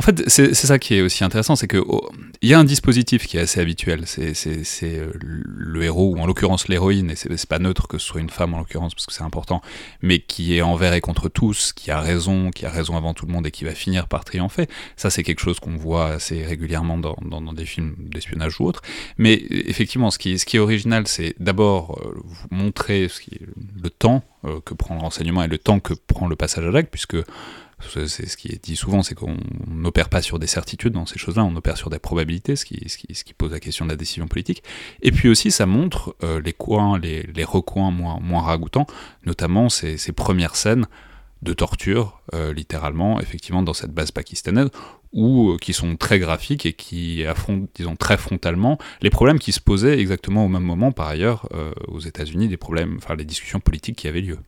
en 0.00 0.02
fait, 0.02 0.30
c'est 0.30 0.54
ça 0.54 0.78
qui 0.78 0.94
est 0.94 1.02
aussi 1.02 1.24
intéressant, 1.24 1.56
c'est 1.56 1.68
qu'il 1.68 1.82
oh, 1.86 2.08
y 2.40 2.54
a 2.54 2.58
un 2.58 2.64
dispositif 2.64 3.26
qui 3.26 3.36
est 3.36 3.40
assez 3.40 3.60
habituel. 3.60 4.04
C'est 4.06 4.32
euh, 4.84 5.12
le 5.22 5.82
héros, 5.82 6.14
ou 6.14 6.18
en 6.18 6.24
l'occurrence 6.24 6.68
l'héroïne, 6.68 7.10
et 7.10 7.16
c'est 7.16 7.46
pas 7.46 7.58
neutre 7.58 7.86
que 7.86 7.98
ce 7.98 8.06
soit 8.06 8.22
une 8.22 8.30
femme 8.30 8.54
en 8.54 8.60
l'occurrence, 8.60 8.94
parce 8.94 9.04
que 9.04 9.12
c'est 9.12 9.24
important, 9.24 9.60
mais 10.00 10.20
qui 10.20 10.56
est 10.56 10.62
envers 10.62 10.94
et 10.94 11.02
contre 11.02 11.28
tous, 11.28 11.74
qui 11.74 11.90
a 11.90 12.00
raison, 12.00 12.48
qui 12.48 12.64
a 12.64 12.70
raison 12.70 12.96
avant 12.96 13.12
tout 13.12 13.26
le 13.26 13.32
monde 13.32 13.46
et 13.46 13.50
qui 13.50 13.64
va 13.64 13.72
finir 13.74 14.08
par 14.08 14.24
triompher. 14.24 14.68
Ça, 14.96 15.10
c'est 15.10 15.22
quelque 15.22 15.42
chose 15.42 15.60
qu'on 15.60 15.76
voit 15.76 16.06
assez 16.06 16.46
régulièrement 16.46 16.96
dans, 16.96 17.52
des 17.52 17.66
films 17.66 17.94
d'espionnage 17.98 18.58
ou 18.58 18.64
autres. 18.64 18.80
Mais 19.18 19.34
effectivement, 19.50 20.10
ce 20.10 20.16
qui, 20.18 20.32
est 20.32 20.58
original, 20.58 21.08
c'est 21.08 21.34
d'abord 21.40 22.00
euh, 22.00 22.22
montrer 22.50 23.10
le 23.82 23.90
temps 23.90 24.24
euh, 24.46 24.60
que 24.64 24.72
prend 24.72 24.94
le 24.94 25.02
renseignement 25.02 25.42
et 25.42 25.48
le 25.48 25.58
temps 25.58 25.78
que 25.78 25.92
prend 25.92 26.26
le 26.26 26.36
passage 26.36 26.64
à 26.64 26.70
l'acte, 26.70 26.90
puisque 26.90 27.18
c'est 27.88 28.28
ce 28.28 28.36
qui 28.36 28.48
est 28.48 28.62
dit 28.62 28.76
souvent, 28.76 29.02
c'est 29.02 29.14
qu'on 29.14 29.36
n'opère 29.66 30.08
pas 30.08 30.22
sur 30.22 30.38
des 30.38 30.46
certitudes 30.46 30.92
dans 30.92 31.06
ces 31.06 31.18
choses-là, 31.18 31.44
on 31.44 31.56
opère 31.56 31.76
sur 31.76 31.90
des 31.90 31.98
probabilités, 31.98 32.56
ce 32.56 32.64
qui, 32.64 33.34
pose 33.36 33.52
la 33.52 33.60
question 33.60 33.84
de 33.84 33.90
la 33.90 33.96
décision 33.96 34.28
politique. 34.28 34.62
Et 35.02 35.12
puis 35.12 35.28
aussi, 35.28 35.50
ça 35.50 35.66
montre 35.66 36.14
euh, 36.22 36.40
les 36.40 36.52
coins, 36.52 36.98
les, 36.98 37.44
recoins 37.44 37.90
moins, 37.90 38.18
moins 38.20 38.42
ragoûtants, 38.42 38.86
notamment 39.24 39.68
ces, 39.68 39.96
ces 39.96 40.12
premières 40.12 40.56
scènes 40.56 40.86
de 41.42 41.54
torture, 41.54 42.20
euh, 42.34 42.52
littéralement, 42.52 43.18
effectivement, 43.20 43.62
dans 43.62 43.72
cette 43.72 43.92
base 43.92 44.10
pakistanaise, 44.10 44.68
ou 45.12 45.52
euh, 45.52 45.56
qui 45.56 45.72
sont 45.72 45.96
très 45.96 46.18
graphiques 46.18 46.66
et 46.66 46.74
qui 46.74 47.24
affrontent, 47.24 47.70
disons, 47.74 47.96
très 47.96 48.18
frontalement 48.18 48.78
les 49.00 49.10
problèmes 49.10 49.38
qui 49.38 49.52
se 49.52 49.60
posaient 49.60 49.98
exactement 49.98 50.44
au 50.44 50.48
même 50.48 50.62
moment, 50.62 50.92
par 50.92 51.08
ailleurs, 51.08 51.48
aux 51.88 52.00
États-Unis, 52.00 52.48
des 52.48 52.58
problèmes, 52.58 52.96
enfin, 52.98 53.14
les 53.16 53.24
discussions 53.24 53.60
politiques 53.60 53.96
qui 53.96 54.08
avaient 54.08 54.20
lieu. 54.20 54.38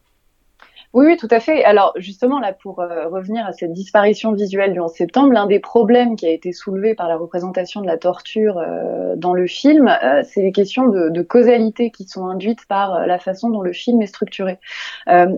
Oui, 0.95 1.07
oui, 1.07 1.17
tout 1.17 1.29
à 1.31 1.41
fait. 1.41 1.65
Alors 1.65 1.95
justement, 1.97 2.39
là, 2.39 2.53
pour 2.53 2.81
euh, 2.81 3.09
revenir 3.09 3.47
à 3.47 3.53
cette 3.53 3.73
disparition 3.73 4.33
visuelle 4.33 4.75
du 4.75 4.81
11 4.81 4.93
septembre, 4.93 5.33
l'un 5.33 5.47
des 5.47 5.59
problèmes 5.59 6.17
qui 6.17 6.27
a 6.27 6.29
été 6.29 6.53
soulevé 6.53 6.95
par 6.95 7.09
la 7.09 7.17
représentation 7.17 7.81
de 7.81 7.87
la 7.87 7.97
torture 7.97 8.59
euh, 8.59 9.17
dans 9.17 9.33
le 9.33 9.47
film, 9.47 9.89
euh, 9.89 10.23
c'est 10.23 10.43
les 10.43 10.53
questions 10.53 10.89
de, 10.89 11.23
causalité 11.23 11.91
qui 11.91 12.05
sont 12.05 12.27
induites 12.27 12.67
par 12.67 13.07
la 13.07 13.19
façon 13.19 13.49
dont 13.49 13.63
le 13.63 13.73
film 13.73 14.03
est 14.03 14.07
structuré. 14.07 14.59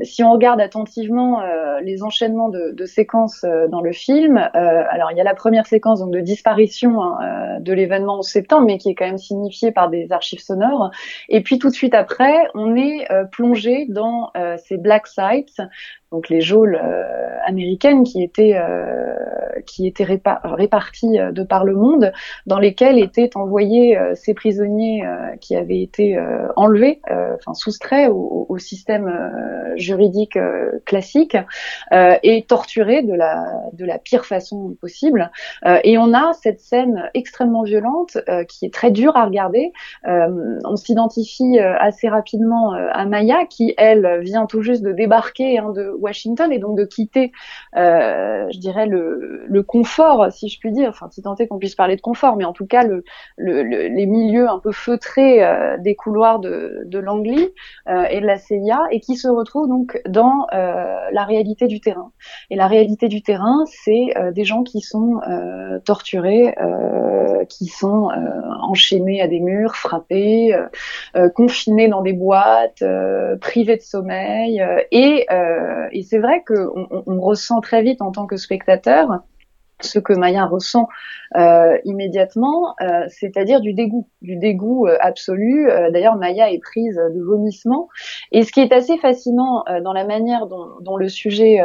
si 0.03 0.25
on 0.25 0.33
regarde 0.33 0.61
attentivement 0.61 1.43
les 1.83 2.03
enchaînements 2.03 2.49
de, 2.49 2.73
de 2.73 2.87
séquences 2.87 3.45
dans 3.69 3.83
le 3.83 3.93
film, 3.93 4.39
alors 4.55 5.13
il 5.13 5.19
y 5.19 5.21
a 5.21 5.25
la 5.25 5.35
première 5.35 5.67
séquence 5.67 6.01
donc, 6.01 6.11
de 6.11 6.21
disparition 6.21 7.03
hein, 7.03 7.61
de 7.61 7.73
l'événement 7.75 8.21
11 8.21 8.27
septembre, 8.27 8.67
mais 8.67 8.79
qui 8.79 8.89
est 8.89 8.95
quand 8.95 9.05
même 9.05 9.19
signifiée 9.19 9.73
par 9.73 9.91
des 9.91 10.11
archives 10.11 10.41
sonores. 10.41 10.91
Et 11.29 11.43
puis 11.43 11.59
tout 11.59 11.69
de 11.69 11.75
suite 11.75 11.95
après, 11.95 12.35
on 12.55 12.75
est 12.77 13.07
plongé 13.31 13.87
dans 13.91 14.33
ces 14.57 14.79
black 14.79 15.07
sites 15.07 15.44
So. 15.51 15.69
Donc 16.15 16.29
les 16.29 16.41
geôles 16.41 16.81
euh, 16.81 17.03
américaines 17.45 18.05
qui 18.05 18.23
étaient 18.23 18.55
euh, 18.55 19.17
qui 19.67 19.87
étaient 19.87 20.05
réparties 20.05 21.19
euh, 21.19 21.33
de 21.33 21.43
par 21.43 21.65
le 21.65 21.75
monde, 21.75 22.13
dans 22.47 22.61
lesquelles 22.61 23.01
étaient 23.01 23.37
envoyés 23.37 23.99
ces 24.15 24.33
prisonniers 24.33 25.03
qui 25.41 25.57
avaient 25.57 25.81
été 25.81 26.17
enlevés, 26.57 27.01
enfin 27.09 27.55
soustraits 27.55 28.11
au, 28.11 28.47
au 28.49 28.59
système 28.59 29.33
juridique 29.77 30.39
classique 30.85 31.37
et 31.93 32.45
torturés 32.47 33.03
de 33.03 33.15
la 33.15 33.45
de 33.73 33.85
la 33.85 33.99
pire 33.99 34.25
façon 34.25 34.77
possible. 34.81 35.31
et 35.65 35.99
on 35.99 36.13
a 36.13 36.33
cette 36.35 36.61
scène 36.61 37.11
extrêmement 37.15 37.63
violente 37.63 38.19
qui 38.49 38.67
est 38.67 38.75
très 38.75 38.91
dure 38.91 39.17
à 39.17 39.25
regarder. 39.25 39.73
on 40.07 40.77
s'identifie 40.77 41.59
assez 41.59 42.09
rapidement 42.09 42.73
à 42.73 43.05
Maya 43.07 43.47
qui 43.49 43.75
elle 43.77 44.21
vient 44.21 44.47
tout 44.47 44.63
juste 44.63 44.83
de 44.83 44.93
débarquer 44.93 45.59
hein, 45.59 45.71
de 45.71 45.95
Washington 46.05 46.53
et 46.53 46.59
donc 46.59 46.77
de 46.77 46.85
quitter, 46.85 47.33
euh, 47.77 48.47
je 48.53 48.59
dirais, 48.59 48.87
le, 48.87 49.45
le, 49.47 49.63
confort, 49.63 50.31
si 50.31 50.49
je 50.49 50.59
puis 50.61 50.73
dire, 50.73 50.91
enfin, 50.91 51.09
si 51.11 51.23
tant 51.23 51.35
est 51.37 51.47
qu'on 51.49 51.59
puisse 51.59 51.75
parler 51.75 51.97
de 51.97 52.01
confort, 52.01 52.37
mais 52.37 52.45
en 52.45 52.53
tout 52.53 52.67
cas, 52.67 52.85
le, 52.85 53.05
le, 53.37 53.63
les 53.63 54.07
milieux 54.07 54.49
un 54.49 54.59
peu 54.59 54.73
feutrés 54.73 55.45
euh, 55.45 55.77
des 55.79 55.95
couloirs 55.95 56.39
de, 56.39 56.83
de 56.87 56.99
Langley 56.99 57.53
euh, 57.89 58.05
et 58.11 58.21
de 58.21 58.27
la 58.27 58.39
CIA, 58.39 58.83
et 58.91 59.01
qui 59.01 59.17
se 59.17 59.29
retrouve 59.29 59.69
donc 59.69 60.01
dans 60.09 60.47
euh, 60.53 60.97
la 61.13 61.25
réalité 61.25 61.67
du 61.67 61.81
terrain. 61.81 62.13
Et 62.51 62.57
la 62.57 62.67
réalité 62.67 63.09
du 63.09 63.23
terrain, 63.23 63.65
c'est 63.67 64.17
euh, 64.17 64.33
des 64.33 64.45
gens 64.45 64.63
qui 64.63 64.81
sont 64.81 65.21
torturés, 65.85 66.55
qui 67.49 67.67
sont 67.67 68.09
enchaînés 68.63 69.21
à 69.21 69.29
des 69.29 69.41
murs, 69.41 69.77
frappés, 69.77 70.57
confinés 71.35 71.89
dans 71.89 72.03
des 72.03 72.13
boîtes, 72.13 72.85
privés 73.41 73.77
de 73.77 73.83
sommeil, 73.83 74.65
et 74.91 75.27
et 75.95 76.03
c'est 76.03 76.19
vrai 76.19 76.43
qu'on 76.47 77.03
on, 77.07 77.21
ressent 77.21 77.61
très 77.61 77.83
vite 77.83 78.03
en 78.03 78.13
tant 78.13 78.27
que 78.27 78.37
spectateur 78.37 79.21
ce 79.81 79.99
que 79.99 80.13
Maya 80.13 80.47
ressent 80.47 80.89
euh, 81.37 81.77
immédiatement, 81.85 82.75
euh, 82.81 83.05
c'est-à-dire 83.09 83.61
du 83.61 83.75
dégoût, 83.75 84.09
du 84.23 84.37
dégoût 84.37 84.87
absolu. 85.01 85.69
D'ailleurs, 85.93 86.17
Maya 86.17 86.51
est 86.51 86.61
prise 86.61 86.95
de 86.95 87.21
vomissement. 87.21 87.89
Et 88.31 88.45
ce 88.45 88.53
qui 88.53 88.61
est 88.61 88.73
assez 88.73 88.97
fascinant 88.99 89.65
dans 89.83 89.93
la 89.93 90.07
manière 90.07 90.47
dont, 90.47 90.97
le 90.97 91.09
sujet 91.09 91.59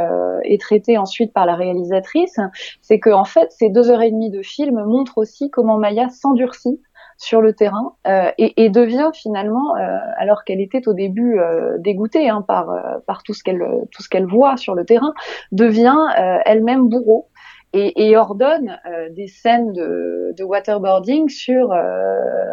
est 0.44 0.60
traité 0.60 0.98
ensuite 0.98 1.34
par 1.34 1.46
la 1.46 1.56
réalisatrice, 1.56 2.40
c'est 2.82 3.00
que 3.00 3.12
en 3.12 3.26
fait, 3.26 3.52
ces 3.52 3.70
deux 3.70 3.92
heures 3.92 4.02
et 4.02 4.12
demie 4.12 4.32
de 4.32 4.42
film 4.42 4.84
montrent 4.84 5.20
aussi 5.20 5.50
comment 5.52 5.78
Maya 5.78 6.10
s'endurcit 6.10 6.82
sur 7.20 7.42
le 7.42 7.54
terrain 7.54 7.96
euh, 8.08 8.32
et, 8.38 8.64
et, 8.64 8.70
devient 8.70 9.12
finalement, 9.14 9.76
euh, 9.76 9.98
alors 10.18 10.46
qu'elle 10.46 10.62
était 10.62 10.88
au 10.88 10.94
début 10.94 11.38
euh, 11.38 11.78
dégoûtée 11.78 12.30
hein, 12.30 12.42
par, 12.42 12.74
par 13.06 13.24
tout 13.24 13.34
ce 13.34 13.44
qu'elle 13.44 13.62
tout 13.92 14.02
ce 14.02 14.10
qu'elle 14.10 14.26
voit 14.26 14.56
sur 14.56 14.74
le 14.74 14.86
terrain, 14.86 15.14
devient 15.52 15.98
elle-même 16.46 16.88
bourreau 16.88 17.28
et, 17.74 18.08
et 18.08 18.18
ordonne 18.18 18.80
des 19.12 19.28
scènes 19.28 19.74
de, 19.74 20.34
de 20.38 20.44
waterboarding 20.44 21.28
sur 21.28 21.76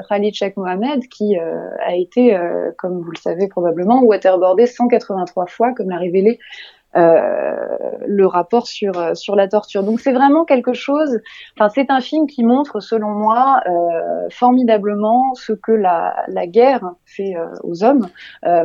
Khalid 0.08 0.34
Sheikh 0.34 0.56
Mohamed 0.56 1.06
qui 1.08 1.36
a 1.38 1.94
été, 1.94 2.36
comme 2.76 3.00
vous 3.00 3.12
le 3.12 3.18
savez 3.18 3.46
probablement, 3.46 4.02
waterboardé 4.02 4.66
183 4.66 5.46
fois, 5.46 5.72
comme 5.74 5.90
l'a 5.90 5.98
révélé 5.98 6.38
euh, 6.38 6.75
le 6.96 8.26
rapport 8.26 8.66
sur 8.66 8.98
euh, 8.98 9.14
sur 9.14 9.36
la 9.36 9.48
torture. 9.48 9.82
Donc 9.82 10.00
c'est 10.00 10.12
vraiment 10.12 10.44
quelque 10.44 10.72
chose. 10.72 11.18
Enfin, 11.58 11.68
c'est 11.68 11.90
un 11.90 12.00
film 12.00 12.26
qui 12.26 12.44
montre, 12.44 12.80
selon 12.80 13.10
moi, 13.10 13.60
euh, 13.66 14.28
formidablement 14.30 15.34
ce 15.34 15.52
que 15.52 15.72
la, 15.72 16.24
la 16.28 16.46
guerre 16.46 16.92
fait 17.04 17.34
aux 17.62 17.84
hommes, 17.84 18.08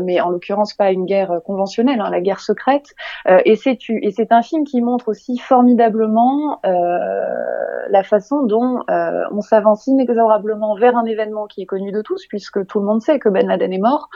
mais 0.03 0.19
en 0.21 0.29
l'occurrence 0.29 0.73
pas 0.73 0.91
une 0.91 1.05
guerre 1.05 1.41
conventionnelle, 1.45 2.01
hein, 2.01 2.09
la 2.09 2.21
guerre 2.21 2.39
secrète. 2.39 2.93
et 3.27 3.55
c'est 3.55 3.77
et 3.89 4.11
c'est 4.11 4.31
un 4.31 4.41
film 4.41 4.63
qui 4.63 4.81
montre 4.81 5.09
aussi 5.09 5.37
formidablement 5.37 6.59
la 6.63 8.03
façon 8.03 8.43
dont 8.43 8.79
on 8.87 9.41
s'avance 9.41 9.87
inexorablement 9.87 10.75
vers 10.75 10.97
un 10.97 11.05
événement 11.05 11.47
qui 11.47 11.61
est 11.63 11.65
connu 11.65 11.91
de 11.91 12.01
tous, 12.01 12.25
puisque 12.27 12.65
tout 12.67 12.79
le 12.79 12.85
monde 12.85 13.01
sait 13.01 13.19
que 13.19 13.29
Ben 13.29 13.47
Laden 13.47 13.73
est 13.73 13.79
mort, 13.79 14.09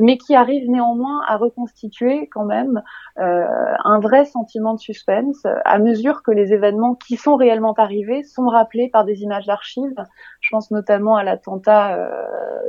mais 0.00 0.16
qui 0.18 0.34
arrive 0.34 0.70
néanmoins 0.70 1.20
à 1.26 1.36
reconstituer 1.36 2.28
quand 2.32 2.44
même 2.44 2.82
euh, 3.18 3.43
un 3.84 4.00
vrai 4.00 4.24
sentiment 4.24 4.74
de 4.74 4.80
suspense 4.80 5.46
à 5.64 5.78
mesure 5.78 6.22
que 6.22 6.30
les 6.30 6.52
événements 6.52 6.94
qui 6.94 7.16
sont 7.16 7.36
réellement 7.36 7.74
arrivés 7.74 8.22
sont 8.22 8.46
rappelés 8.46 8.88
par 8.88 9.04
des 9.04 9.22
images 9.22 9.46
d'archives. 9.46 9.94
Je 10.40 10.50
pense 10.50 10.70
notamment 10.70 11.16
à 11.16 11.24
l'attentat 11.24 11.96
euh, 11.96 12.08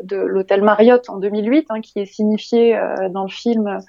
de 0.04 0.18
l'hôtel 0.18 0.62
Marriott 0.62 1.10
en 1.10 1.18
2008, 1.18 1.68
hein, 1.70 1.82
qui 1.82 2.00
est 2.00 2.06
signifié 2.06 2.78
euh, 2.78 3.10
dans 3.10 3.24
le 3.24 3.30
film 3.30 3.80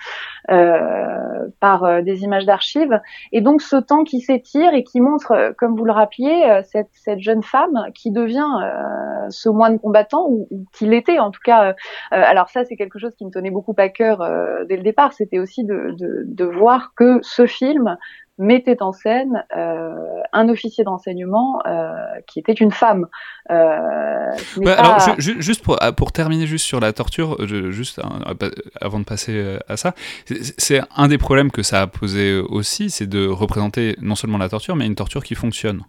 par 1.61 2.03
des 2.05 2.23
images 2.23 2.47
d'archives. 2.47 3.01
Et 3.33 3.41
donc 3.41 3.63
ce 3.63 3.75
temps 3.75 4.05
qui 4.05 4.21
s'étire 4.21 4.75
et 4.75 4.85
qui 4.85 5.01
montre, 5.01 5.53
comme 5.59 5.77
vous 5.77 5.85
le 5.85 5.93
rappeliez, 5.93 6.63
cette, 6.65 7.19
jeune 7.19 7.43
femme 7.43 7.87
qui 7.95 8.13
devient 8.13 8.47
ce 9.29 9.49
moine 9.49 9.81
combattant, 9.81 10.27
ou, 10.29 10.47
ou 10.53 10.65
qu'il 10.73 10.95
était 10.95 11.19
en 11.19 11.33
tout 11.33 11.41
cas. 11.45 11.75
alors 12.13 12.49
ça, 12.49 12.65
c'est 12.65 12.77
quelque 12.77 13.01
chose 13.01 13.15
qui 13.17 13.25
me 13.25 13.31
tenait 13.31 13.51
beaucoup 13.51 13.75
à 13.77 13.89
cœur 13.89 14.19
dès 14.69 14.77
le 14.77 14.85
départ. 14.85 15.13
C'était 15.15 15.41
aussi 15.41 15.65
de 15.65 16.45
voir 16.45 16.76
que 16.95 17.19
ce 17.23 17.47
film 17.47 17.97
mettait 18.39 18.83
en 18.83 18.93
scène 18.93 19.45
euh, 19.57 20.21
un 20.33 20.49
officier 20.49 20.85
d'enseignement 20.85 21.63
euh, 21.67 21.95
qui 22.27 22.39
était 22.39 22.53
une 22.53 22.71
femme. 22.71 23.07
Euh, 23.51 24.33
alors, 24.67 24.99
juste 25.19 25.63
pour, 25.63 25.79
ah, 25.81 25.93
pour, 25.93 26.13
terminer 26.13 26.47
juste 26.47 26.67
sur 26.67 26.81
la 26.81 26.93
torture, 26.93 27.47
juste 27.47 28.01
hein, 28.01 28.35
avant 28.81 29.01
de 29.01 29.05
passer 29.05 29.59
à 29.69 29.77
ça, 29.77 29.95
c'est 30.59 30.81
un 30.95 31.09
des 31.09 31.19
problèmes 31.19 31.51
que 31.51 31.63
ça 31.63 31.83
a 31.83 31.87
posé 31.87 32.39
aussi, 32.39 32.91
c'est 32.91 33.07
de 33.07 33.27
représenter 33.27 33.97
non 34.01 34.15
seulement 34.15 34.39
la 34.39 34.49
torture, 34.49 34.77
mais 34.77 34.87
une 34.87 34.97
torture 34.97 35.25
qui 35.25 35.35
fonctionne. 35.35 35.83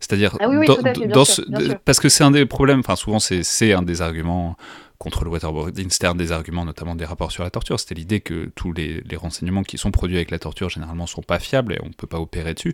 C'est-à-dire, 0.00 0.36
ah 0.40 0.48
parce 1.84 2.00
que 2.00 2.08
c'est 2.08 2.24
un 2.24 2.32
des 2.32 2.44
problèmes, 2.44 2.80
enfin 2.80 2.96
souvent 2.96 3.20
c'est 3.20 3.72
un 3.72 3.82
des 3.82 4.02
arguments 4.02 4.56
contre 5.02 5.24
le 5.24 5.30
waterboarding, 5.30 5.90
c'était 5.90 6.06
un 6.06 6.14
des 6.14 6.30
arguments 6.30 6.64
notamment 6.64 6.94
des 6.94 7.04
rapports 7.04 7.32
sur 7.32 7.42
la 7.42 7.50
torture, 7.50 7.80
c'était 7.80 7.96
l'idée 7.96 8.20
que 8.20 8.52
tous 8.54 8.72
les, 8.72 9.02
renseignements 9.16 9.64
qui 9.64 9.76
sont 9.76 9.90
produits 9.90 10.14
avec 10.14 10.30
la 10.30 10.38
torture 10.38 10.68
généralement 10.68 11.08
sont 11.08 11.22
pas 11.22 11.40
fiables 11.40 11.72
et 11.72 11.78
on 11.82 11.88
ne 11.88 11.92
peut 11.92 12.06
pas 12.06 12.20
opérer 12.20 12.54
dessus. 12.54 12.72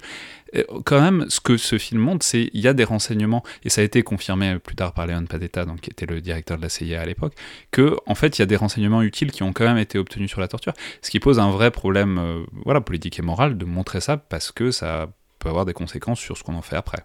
quand 0.85 1.01
même, 1.01 1.25
ce 1.31 1.41
que 1.41 1.57
ce 1.57 1.79
film 1.79 2.03
montre, 2.03 2.27
c'est 2.27 2.51
il 2.53 2.61
y 2.61 2.69
a 2.69 2.75
des 2.75 2.85
renseignements, 2.85 3.43
et 3.65 3.71
ça 3.71 3.81
a 3.81 3.85
été 3.85 4.03
confirmé 4.03 4.59
plus 4.59 4.77
tard 4.77 4.93
par 4.93 5.07
Léon 5.07 5.25
Padetta, 5.25 5.65
donc, 5.65 5.81
qui 5.81 5.89
était 5.91 6.05
le 6.05 6.21
directeur 6.21 6.59
de 6.59 6.63
la 6.63 6.69
CIA 6.69 7.01
à 7.01 7.07
l'époque, 7.07 7.33
que 7.71 7.97
en 8.05 8.15
fait 8.15 8.39
il 8.39 8.43
y 8.43 8.45
a 8.45 8.47
des 8.47 8.57
renseignements 8.57 9.01
utiles 9.01 9.33
qui 9.33 9.43
ont 9.43 9.55
quand 9.55 9.65
même 9.65 9.79
été 9.79 9.99
obtenus 9.99 10.29
sur 10.29 10.43
la 10.43 10.49
torture, 10.49 10.75
ce 11.01 11.09
qui 11.11 11.21
pose 11.21 11.39
un 11.39 11.51
vrai 11.51 11.71
problème 11.71 12.19
euh, 12.19 12.45
voilà, 12.67 12.83
politique 12.83 13.19
et 13.19 13.23
moral 13.23 13.57
de 13.57 13.65
montrer 13.65 14.03
ça 14.03 14.19
parce 14.19 14.53
que 14.53 14.71
ça 14.71 15.09
peut 15.39 15.49
avoir 15.49 15.65
des 15.65 15.73
conséquences 15.73 16.21
sur 16.21 16.37
ce 16.37 16.45
qu'on 16.45 16.57
en 16.57 16.63
fait 16.63 16.77
après. 16.77 16.99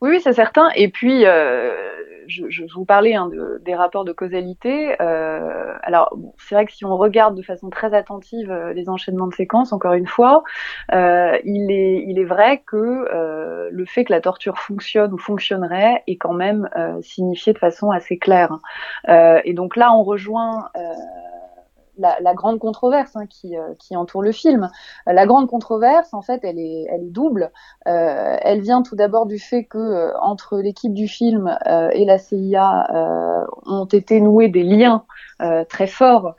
Oui, 0.00 0.10
oui 0.10 0.20
c'est 0.22 0.32
certain. 0.32 0.68
Et 0.74 0.88
puis, 0.88 1.24
euh, 1.26 1.91
je, 2.26 2.44
je, 2.48 2.64
vous 2.74 2.84
parlais 2.84 3.14
hein, 3.14 3.28
de, 3.28 3.60
des 3.64 3.74
rapports 3.74 4.04
de 4.04 4.12
causalité. 4.12 4.96
Euh, 5.00 5.74
alors, 5.82 6.16
c'est 6.38 6.54
vrai 6.54 6.66
que 6.66 6.72
si 6.72 6.84
on 6.84 6.96
regarde 6.96 7.36
de 7.36 7.42
façon 7.42 7.70
très 7.70 7.94
attentive 7.94 8.50
euh, 8.50 8.72
les 8.72 8.88
enchaînements 8.88 9.26
de 9.26 9.34
séquences, 9.34 9.72
encore 9.72 9.94
une 9.94 10.06
fois, 10.06 10.42
euh, 10.92 11.38
il, 11.44 11.70
est, 11.70 12.04
il 12.06 12.18
est 12.18 12.24
vrai 12.24 12.62
que 12.66 12.76
euh, 12.76 13.68
le 13.70 13.84
fait 13.86 14.04
que 14.04 14.12
la 14.12 14.20
torture 14.20 14.58
fonctionne 14.58 15.12
ou 15.12 15.18
fonctionnerait 15.18 16.02
est 16.06 16.16
quand 16.16 16.34
même 16.34 16.68
euh, 16.76 17.00
signifié 17.02 17.52
de 17.52 17.58
façon 17.58 17.90
assez 17.90 18.18
claire. 18.18 18.58
et 19.08 19.52
donc 19.54 19.76
là, 19.76 19.92
on 19.92 20.02
rejoint 20.02 20.68
la, 21.98 22.16
la, 22.20 22.34
grande 22.34 22.58
controverse 22.58 23.16
hein, 23.16 23.26
qui, 23.26 23.56
euh, 23.56 23.74
qui, 23.78 23.96
entoure 23.96 24.22
le 24.22 24.32
film. 24.32 24.70
La 25.06 25.26
grande 25.26 25.48
controverse, 25.48 26.14
en 26.14 26.22
fait, 26.22 26.40
elle 26.42 26.58
est, 26.58 26.86
elle 26.90 27.02
est 27.02 27.10
double. 27.10 27.50
Euh, 27.86 28.36
elle 28.40 28.60
vient 28.60 28.82
tout 28.82 28.96
d'abord 28.96 29.26
du 29.26 29.38
fait 29.38 29.64
que 29.64 29.78
euh, 29.78 30.18
entre 30.20 30.58
l'équipe 30.58 30.94
du 30.94 31.08
film 31.08 31.56
euh, 31.66 31.90
et 31.92 32.04
la 32.04 32.18
CIA 32.18 32.88
ont 33.66 33.84
été 33.86 34.20
noués 34.20 34.48
des 34.48 34.62
liens 34.62 35.04
très 35.68 35.88
forts 35.88 36.36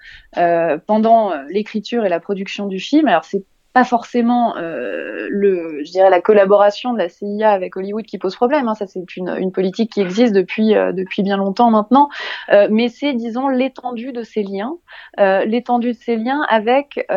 pendant 0.88 1.34
l'écriture 1.50 2.06
et 2.06 2.10
la 2.10 2.20
production 2.20 2.68
du 2.68 2.80
film. 2.80 3.08
Alors 3.08 3.26
c'est 3.26 3.44
pas 3.74 3.84
forcément 3.84 4.56
euh, 4.58 5.27
le, 5.30 5.84
je 5.84 5.92
dirais 5.92 6.12
la 6.12 6.22
collaboration 6.22 6.94
de 6.94 7.00
la 7.00 7.10
CIA 7.10 7.51
avec 7.51 7.75
Hollywood 7.75 8.06
qui 8.06 8.20
pose 8.20 8.36
problème. 8.36 8.68
Hein. 8.68 8.75
Ça, 8.75 8.86
c'est 8.86 9.18
une, 9.18 9.30
une, 9.30 9.51
politique 9.51 9.92
qui 9.92 10.01
existe 10.01 10.34
depuis 10.34 10.75
euh, 10.75 10.92
depuis 10.92 11.24
bien 11.24 11.38
longtemps 11.38 11.72
maintenant. 11.72 12.10
Euh, 12.50 12.68
mais 12.70 12.88
c'est, 12.88 13.13
disons, 13.13 13.48
l'étendue 13.48 14.13
de 14.13 14.22
ces 14.22 14.44
liens, 14.44 14.77
euh, 15.20 15.44
l'étendue 15.46 15.94
de 15.94 15.98
ces 15.98 16.15
liens 16.15 16.46
avec 16.50 17.08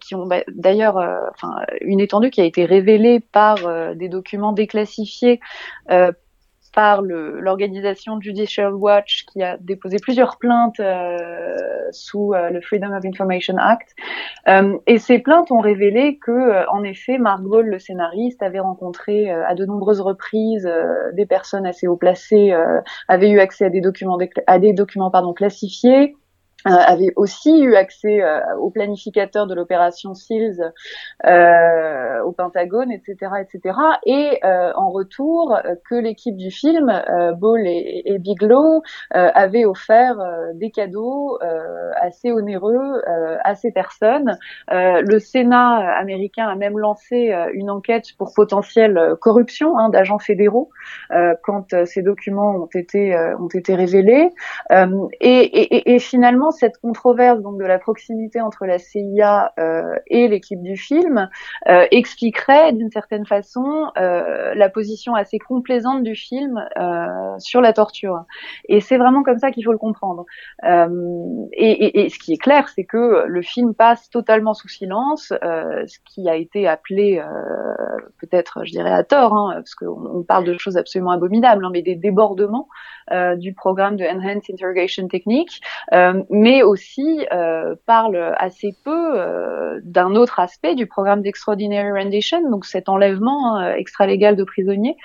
qui 0.00 0.14
ont 0.14 0.26
bah, 0.26 0.42
d'ailleurs, 0.48 0.96
enfin, 1.34 1.56
une 1.80 2.00
étendue 2.00 2.30
qui 2.30 2.40
a 2.40 2.44
été 2.44 2.64
révélée 2.64 3.20
par 3.20 3.56
des 3.94 4.08
documents 4.08 4.52
déclassifiés 4.52 5.40
par 6.74 7.02
l'organisation 7.02 8.20
Judicial 8.20 8.74
Watch 8.74 9.24
qui 9.26 9.42
a 9.42 9.56
déposé 9.58 9.96
plusieurs 10.00 10.38
plaintes 10.38 10.80
euh, 10.80 11.56
sous 11.90 12.34
euh, 12.34 12.50
le 12.50 12.60
Freedom 12.60 12.94
of 12.96 13.04
Information 13.04 13.56
Act. 13.58 13.94
Euh, 14.48 14.78
et 14.86 14.98
ces 14.98 15.18
plaintes 15.18 15.50
ont 15.50 15.60
révélé 15.60 16.18
que, 16.18 16.68
en 16.70 16.82
effet, 16.82 17.18
Mark 17.18 17.42
Gall, 17.42 17.66
le 17.66 17.78
scénariste, 17.78 18.42
avait 18.42 18.60
rencontré 18.60 19.30
à 19.30 19.54
de 19.54 19.64
nombreuses 19.64 20.00
reprises 20.00 20.70
des 21.12 21.26
personnes 21.26 21.66
assez 21.66 21.86
haut 21.86 21.96
placées, 21.96 22.54
avait 23.08 23.30
eu 23.30 23.40
accès 23.40 23.64
à 23.64 23.70
des 23.70 23.80
documents, 23.80 24.18
à 24.46 24.58
des 24.58 24.72
documents 24.72 25.10
pardon, 25.10 25.32
classifiés, 25.32 26.14
euh, 26.14 26.27
avait 26.64 27.12
aussi 27.16 27.60
eu 27.60 27.74
accès 27.76 28.22
euh, 28.22 28.40
au 28.58 28.70
planificateur 28.70 29.46
de 29.46 29.54
l'opération 29.54 30.14
SEALS 30.14 30.72
euh, 31.24 32.22
au 32.22 32.32
Pentagone, 32.32 32.90
etc., 32.90 33.32
etc. 33.40 33.78
Et 34.06 34.40
en 34.42 34.90
retour, 34.90 35.56
que 35.88 35.94
l'équipe 35.94 36.36
du 36.36 36.50
film, 36.50 36.86
Ball 37.36 37.66
et, 37.66 38.02
et 38.06 38.18
Bigelow, 38.18 38.82
avaient 39.10 39.64
offert 39.64 40.16
des 40.54 40.70
cadeaux 40.70 41.38
assez 42.00 42.32
onéreux 42.32 43.02
à 43.44 43.54
ces 43.54 43.70
personnes. 43.70 44.38
le 44.70 45.18
Sénat 45.18 45.96
américain 45.96 46.48
a 46.48 46.54
même 46.54 46.78
lancé 46.78 47.34
une 47.52 47.70
enquête 47.70 48.06
pour 48.16 48.32
potentielle 48.34 49.14
corruption 49.20 49.78
hein, 49.78 49.88
d'agents 49.90 50.18
fédéraux 50.18 50.70
quand 51.42 51.74
ces 51.84 52.02
documents 52.02 52.56
ont 52.56 52.68
été 52.72 53.16
ont 53.38 53.48
été 53.48 53.74
révélés. 53.74 54.30
Et, 54.70 54.80
et, 55.20 55.94
et 55.94 55.98
finalement 55.98 56.47
cette 56.50 56.78
controverse 56.78 57.40
donc 57.40 57.58
de 57.58 57.64
la 57.64 57.78
proximité 57.78 58.40
entre 58.40 58.66
la 58.66 58.78
CIA 58.78 59.52
euh, 59.58 59.96
et 60.06 60.28
l'équipe 60.28 60.62
du 60.62 60.76
film 60.76 61.28
euh, 61.68 61.86
expliquerait 61.90 62.72
d'une 62.72 62.90
certaine 62.90 63.26
façon 63.26 63.90
euh, 63.96 64.54
la 64.54 64.68
position 64.68 65.14
assez 65.14 65.38
complaisante 65.38 66.02
du 66.02 66.14
film 66.14 66.64
sur 67.38 67.60
la 67.60 67.72
torture. 67.72 68.24
Et 68.68 68.80
c'est 68.80 68.96
vraiment 68.96 69.22
comme 69.22 69.38
ça 69.38 69.50
qu'il 69.50 69.64
faut 69.64 69.72
le 69.72 69.78
comprendre. 69.78 70.24
Et, 71.52 72.08
ce 72.08 72.18
qui 72.18 72.32
est 72.32 72.38
clair, 72.38 72.68
c'est 72.68 72.84
que 72.84 73.24
le 73.26 73.42
film 73.42 73.74
passe 73.74 74.10
totalement 74.10 74.54
sous 74.54 74.68
silence, 74.68 75.28
ce 75.28 75.98
qui 76.04 76.28
a 76.28 76.36
été 76.36 76.66
appelé 76.66 77.22
peut-être, 78.20 78.64
je 78.64 78.72
dirais 78.72 78.92
à 78.92 79.04
tort, 79.04 79.34
hein, 79.34 79.52
parce 79.56 79.74
qu'on 79.74 80.18
on 80.18 80.22
parle 80.22 80.44
de 80.44 80.56
choses 80.58 80.76
absolument 80.76 81.10
abominables, 81.10 81.64
hein, 81.64 81.70
mais 81.72 81.82
des 81.82 81.96
débordements 81.96 82.68
du 83.36 83.54
programme 83.54 83.96
de 83.96 84.04
Enhanced 84.04 84.50
Interrogation 84.52 85.08
Technique. 85.08 85.60
Mais 86.38 86.62
aussi 86.62 87.26
euh, 87.32 87.74
parle 87.86 88.34
assez 88.38 88.76
peu 88.84 89.20
euh, 89.20 89.80
d'un 89.82 90.14
autre 90.14 90.38
aspect 90.38 90.74
du 90.76 90.86
programme 90.86 91.22
d'extraordinary 91.22 91.90
rendition, 91.90 92.48
donc 92.48 92.64
cet 92.64 92.88
enlèvement 92.88 93.56
hein, 93.56 93.74
extra-légal 93.74 94.36
de 94.36 94.44
prisonniers. 94.44 94.96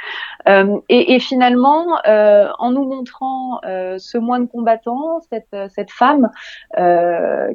Euh, 0.47 0.79
et, 0.89 1.15
et, 1.15 1.19
finalement, 1.19 1.85
euh, 2.07 2.47
en 2.59 2.71
nous 2.71 2.85
montrant 2.85 3.59
euh, 3.65 3.97
ce 3.97 4.17
moine 4.17 4.47
combattant, 4.47 5.21
cette, 5.29 5.55
cette 5.69 5.91
femme 5.91 6.29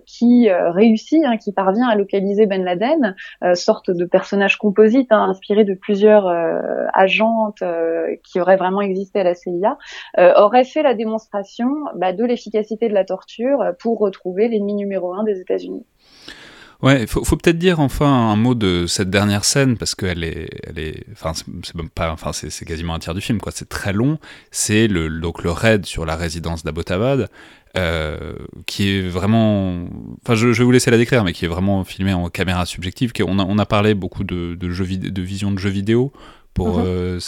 qui 0.06 0.50
réussit, 0.50 1.24
hein, 1.24 1.36
qui 1.36 1.52
parvient 1.52 1.88
à 1.88 1.94
localiser 1.94 2.46
Ben 2.46 2.64
Laden, 2.64 3.14
sorte 3.54 3.90
de 3.90 4.04
personnage 4.04 4.56
composite 4.56 5.12
hein, 5.12 5.22
inspiré 5.28 5.64
de 5.64 5.74
plusieurs 5.74 6.26
agentes 6.94 7.62
qui 8.24 8.40
auraient 8.40 8.56
vraiment 8.56 8.80
existé 8.80 9.20
à 9.20 9.24
la 9.24 9.34
CIA, 9.34 9.76
aurait 10.16 10.64
fait 10.64 10.82
la 10.82 10.94
démonstration 10.94 11.68
bah, 11.94 12.12
de 12.12 12.24
l'efficacité 12.24 12.88
de 12.88 12.94
la 12.94 13.04
torture 13.04 13.67
pour 13.72 13.98
retrouver 13.98 14.48
l'ennemi 14.48 14.74
numéro 14.74 15.14
un 15.14 15.24
des 15.24 15.40
États-Unis. 15.40 15.84
Ouais, 16.80 17.08
faut, 17.08 17.24
faut 17.24 17.36
peut-être 17.36 17.58
dire 17.58 17.80
enfin 17.80 18.06
un 18.06 18.36
mot 18.36 18.54
de 18.54 18.86
cette 18.86 19.10
dernière 19.10 19.44
scène 19.44 19.76
parce 19.76 19.96
qu'elle 19.96 20.22
est, 20.22 20.48
elle 20.64 20.78
est, 20.78 21.04
enfin 21.10 21.32
c'est 21.34 21.74
pas, 21.92 22.12
enfin 22.12 22.32
c'est 22.32 22.64
quasiment 22.64 22.94
un 22.94 23.00
tiers 23.00 23.14
du 23.14 23.20
film 23.20 23.40
quoi. 23.40 23.50
C'est 23.52 23.68
très 23.68 23.92
long. 23.92 24.18
C'est 24.52 24.86
le 24.86 25.10
donc 25.20 25.42
le 25.42 25.50
raid 25.50 25.86
sur 25.86 26.06
la 26.06 26.14
résidence 26.14 26.62
d'Abbottabad 26.62 27.30
euh, 27.76 28.34
qui 28.66 28.90
est 28.90 29.08
vraiment, 29.08 29.86
enfin 30.22 30.36
je, 30.36 30.46
vais 30.48 30.64
vous 30.64 30.70
laisser 30.70 30.92
la 30.92 30.98
décrire, 30.98 31.24
mais 31.24 31.32
qui 31.32 31.44
est 31.44 31.48
vraiment 31.48 31.82
filmé 31.82 32.12
en 32.12 32.28
caméra 32.28 32.64
subjective. 32.64 33.12
On 33.26 33.40
a, 33.40 33.44
on 33.44 33.58
a 33.58 33.66
parlé 33.66 33.94
beaucoup 33.94 34.22
de, 34.22 34.54
de, 34.54 34.68
de 34.68 35.22
vision 35.22 35.50
de 35.50 35.58
jeux 35.58 35.70
vidéo 35.70 36.12
pour, 36.58 36.78
mhm. 36.80 36.84
euh, 36.86 37.20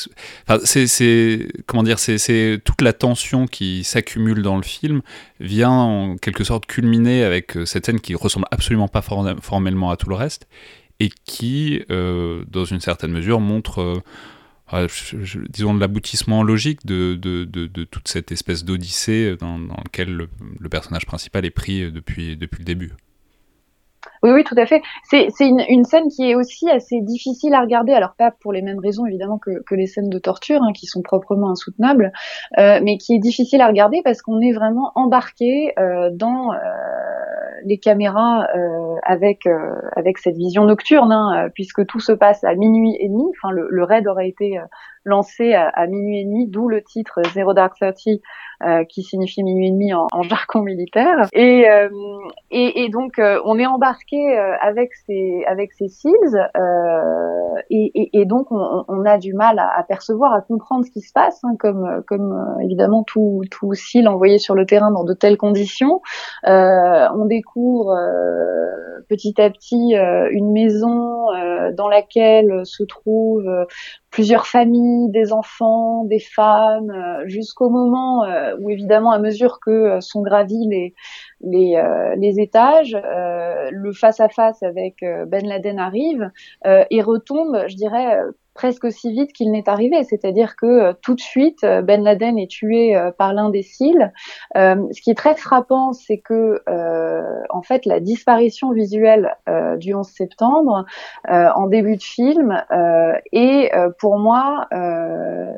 c'est, 0.65 1.49
comment 1.67 1.85
dire, 1.85 2.01
c'est 2.01 2.61
toute 2.65 2.83
la 2.83 2.93
tension 2.93 3.47
qui 3.47 3.85
s'accumule 3.85 4.43
dans 4.43 4.57
le 4.57 4.65
film 4.65 5.03
vient 5.39 5.71
en 5.71 6.17
quelque 6.17 6.43
sorte 6.43 6.67
culminer 6.67 7.23
avec 7.23 7.57
euh, 7.57 7.65
cette 7.65 7.87
scène 7.87 8.01
qui 8.01 8.17
ressemble 8.17 8.47
absolument 8.51 8.89
pas 8.89 9.03
formellement 9.03 9.91
à 9.91 9.97
tout 9.97 10.09
le 10.09 10.17
reste 10.17 10.49
et 10.99 11.11
qui, 11.25 11.85
euh, 11.93 12.45
dans 12.51 12.65
une 12.65 12.81
certaine 12.81 13.13
mesure, 13.13 13.39
montre 13.41 14.03
disons 15.49 15.75
l'aboutissement 15.75 16.43
logique 16.43 16.85
de, 16.87 17.15
de, 17.15 17.45
de, 17.45 17.85
toute 17.85 18.07
cette 18.07 18.31
espèce 18.31 18.65
d'odyssée 18.65 19.37
dans, 19.41 19.59
dans 19.59 19.77
laquelle 19.77 20.13
le, 20.13 20.29
le, 20.61 20.69
personnage 20.69 21.07
principal 21.07 21.45
est 21.45 21.51
pris 21.51 21.91
depuis, 21.91 22.37
depuis 22.37 22.61
le 22.61 22.65
début. 22.65 22.93
Oui, 24.23 24.31
oui, 24.33 24.45
tout 24.45 24.55
à 24.59 24.67
fait. 24.67 24.83
C'est 25.05 25.31
une, 25.41 25.85
scène 25.85 26.09
qui 26.09 26.31
est 26.31 26.35
aussi 26.35 26.69
assez 26.69 27.01
difficile 27.01 27.55
à 27.55 27.61
regarder, 27.61 27.93
alors 27.93 28.15
pas 28.15 28.31
pour 28.31 28.53
les 28.53 28.61
mêmes 28.61 28.79
raisons 28.79 29.07
évidemment 29.07 29.39
que, 29.39 29.75
les 29.75 29.87
scènes 29.87 30.11
de 30.11 30.19
torture, 30.19 30.63
hein, 30.63 30.73
qui 30.75 30.87
sont 30.87 31.01
proprement 31.01 31.51
insoutenables, 31.51 32.13
euh, 32.59 32.81
mais 32.83 32.99
qui 32.99 33.15
est 33.15 33.19
difficile 33.19 33.63
à 33.63 33.67
regarder 33.67 34.03
parce 34.05 34.21
qu'on 34.21 34.41
est 34.41 34.53
vraiment 34.53 34.93
embarqué 34.95 35.73
euh, 35.79 36.11
dans 36.13 36.53
euh, 36.53 36.57
les 37.65 37.79
caméras 37.79 38.47
avec 39.05 39.47
avec 39.97 40.19
cette 40.19 40.37
vision 40.37 40.65
nocturne, 40.65 41.13
hein, 41.13 41.49
puisque 41.55 41.87
tout 41.87 42.01
se 42.01 42.13
passe 42.13 42.45
à 42.45 42.55
minuit 42.55 42.97
et 42.99 43.09
demi. 43.09 43.25
Enfin, 43.31 43.53
le 43.53 43.85
raid 43.85 44.07
aurait 44.07 44.29
été 44.29 44.59
lancé 45.11 45.53
à, 45.53 45.87
minuit 45.87 46.21
et 46.21 46.25
demi, 46.25 46.49
d'où 46.49 46.69
le 46.69 46.83
titre 46.83 47.21
Zero 47.35 47.53
Dark 47.53 47.75
Thirty, 47.79 48.23
euh, 48.63 48.85
qui 48.85 49.03
signifie 49.03 49.43
minuit 49.43 49.69
et 49.69 49.71
demi 49.71 49.95
en, 49.95 50.07
en 50.13 50.21
jargon 50.23 50.61
militaire. 50.61 51.29
Et, 51.33 51.67
euh, 51.67 51.89
donc 52.91 53.19
euh, 53.19 53.41
on 53.47 53.59
est 53.59 53.65
embarqué 53.67 54.37
avec 54.61 54.91
ces 55.07 55.45
avec 55.47 55.73
ces 55.73 55.89
seals, 55.89 56.51
et, 57.71 58.25
donc 58.27 58.49
on, 58.51 59.05
a 59.07 59.17
du 59.17 59.33
mal 59.33 59.59
à, 59.59 59.79
à, 59.79 59.83
percevoir, 59.83 60.35
à 60.35 60.43
comprendre 60.43 60.85
ce 60.85 60.91
qui 60.91 61.01
se 61.01 61.13
passe, 61.13 61.41
hein, 61.45 61.55
comme 61.59 62.03
comme 62.07 62.57
évidemment 62.63 63.03
tout 63.03 63.43
tout 63.51 63.73
seal 63.73 64.09
envoyé 64.09 64.39
sur 64.39 64.55
le 64.55 64.67
terrain 64.67 64.91
dans 64.91 65.05
de 65.05 65.15
telles 65.15 65.39
conditions. 65.39 66.03
on 66.45 67.27
découvre 67.27 67.97
petit 69.09 69.41
à 69.41 69.49
petit 69.49 69.95
une 69.95 70.53
maison 70.53 71.29
dans 71.73 71.89
laquelle 71.89 72.61
se 72.65 72.83
trouvent 72.83 73.67
plusieurs 74.11 74.47
familles, 74.47 75.00
des 75.09 75.33
enfants, 75.33 76.05
des 76.05 76.21
femmes, 76.21 76.91
euh, 76.91 77.27
jusqu'au 77.27 77.71
moment 77.71 78.25
euh, 78.25 78.57
où 78.61 78.71
évidemment 78.71 79.13
à 79.13 79.19
mesure 79.19 79.61
que 79.61 79.71
euh, 79.71 80.01
sont 80.01 80.23
gravis 80.23 80.67
les 80.69 80.95
les, 81.43 81.83
les 82.17 82.41
étages, 82.41 82.97
le 82.97 83.93
face 83.93 84.21
à 84.21 84.29
face 84.29 84.63
avec 84.63 84.97
Ben 85.27 85.47
Laden 85.47 85.79
arrive 85.79 86.31
et 86.65 87.03
retombe, 87.03 87.65
je 87.67 87.77
dirais 87.77 88.21
presque 88.61 88.85
aussi 88.85 89.11
vite 89.13 89.33
qu'il 89.33 89.53
n'est 89.53 89.69
arrivé, 89.69 90.05
c'est-à-dire 90.05 90.55
que 90.55 90.67
euh, 90.67 90.93
tout 91.01 91.15
de 91.15 91.21
suite 91.21 91.65
euh, 91.65 91.83
Ben 91.83 92.03
Laden 92.03 92.39
est 92.39 92.51
tué 92.51 92.95
euh, 92.95 93.11
par 93.11 93.33
l'un 93.33 93.49
des 93.49 93.63
cils. 93.63 94.13
ce 94.55 95.01
qui 95.01 95.11
est 95.11 95.17
très 95.17 95.35
frappant, 95.35 95.95
c'est 95.95 96.19
que 96.19 96.63
en 97.49 97.63
fait 97.63 97.87
la 97.87 98.01
disparition 98.01 98.73
visuelle 98.73 99.37
du 99.79 99.95
11 99.95 100.07
septembre 100.07 100.85
en 101.29 101.67
début 101.67 101.97
de 101.97 102.03
film 102.03 102.63
est 103.33 103.73
pour 103.99 104.19
moi 104.19 104.69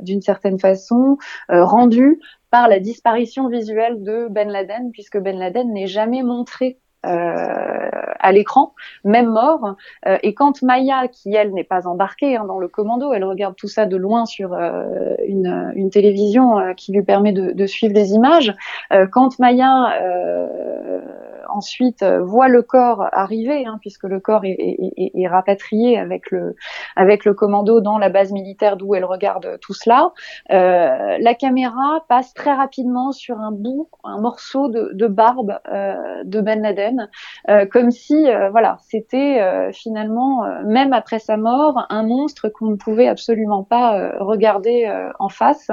d'une 0.02 0.20
certaine 0.20 0.58
façon 0.58 1.18
rendue 1.48 2.20
par 2.52 2.68
la 2.68 2.78
disparition 2.78 3.48
visuelle 3.48 4.02
de 4.02 4.28
Ben 4.30 4.48
Laden, 4.48 4.92
puisque 4.92 5.18
Ben 5.18 5.38
Laden 5.38 5.72
n'est 5.72 5.86
jamais 5.86 6.22
montré 6.22 6.78
euh, 7.06 7.88
à 8.20 8.30
l'écran, 8.30 8.74
même 9.04 9.30
mort. 9.30 9.74
Euh, 10.06 10.18
et 10.22 10.34
quand 10.34 10.62
Maya, 10.62 11.08
qui 11.08 11.34
elle 11.34 11.52
n'est 11.54 11.64
pas 11.64 11.88
embarquée 11.88 12.36
hein, 12.36 12.44
dans 12.44 12.58
le 12.58 12.68
commando, 12.68 13.14
elle 13.14 13.24
regarde 13.24 13.56
tout 13.56 13.68
ça 13.68 13.86
de 13.86 13.96
loin 13.96 14.26
sur 14.26 14.52
euh, 14.52 15.14
une, 15.26 15.72
une, 15.74 15.88
télévision 15.88 16.74
qui 16.76 16.92
lui 16.92 17.02
permet 17.02 17.32
de, 17.32 17.52
de, 17.52 17.66
suivre 17.66 17.94
les 17.94 18.12
images. 18.12 18.54
quand 19.10 19.38
Maya 19.38 19.94
ensuite 21.52 22.04
voit 22.04 22.48
le 22.48 22.62
corps 22.62 23.06
arriver, 23.12 23.66
hein, 23.66 23.78
puisque 23.80 24.04
le 24.04 24.20
corps 24.20 24.44
est, 24.44 24.56
est, 24.58 25.12
est, 25.14 25.28
rapatrié 25.28 25.98
avec 25.98 26.30
le 26.30 26.56
avec 26.96 27.24
le 27.24 27.34
commando 27.34 27.80
dans 27.80 27.98
la 27.98 28.08
base 28.08 28.32
militaire 28.32 28.76
d'où 28.76 28.94
elle 28.94 29.04
regarde 29.04 29.58
tout 29.60 29.74
cela. 29.74 30.12
la 30.48 31.34
caméra 31.34 32.04
passe 32.08 32.34
très 32.34 32.52
rapidement 32.52 33.12
sur 33.12 33.38
un 33.38 33.52
bout, 33.52 33.88
un 34.04 34.20
morceau 34.20 34.68
de, 34.68 34.90
de 34.92 35.06
barbe 35.06 35.58
de 36.24 36.40
Ben 36.40 36.62
Laden, 36.62 37.08
comme 37.70 37.90
si 37.90 38.26
voilà 38.50 38.78
c'était 38.82 39.70
finalement 39.72 40.44
même 40.64 40.92
après 40.92 41.18
sa 41.18 41.36
mort 41.36 41.86
un 41.88 42.02
monstre 42.02 42.48
qu'on 42.48 42.66
ne 42.66 42.76
pouvait 42.76 43.08
absolument 43.08 43.64
pas 43.64 44.12
regarder 44.18 44.90
en 45.18 45.28
face. 45.28 45.70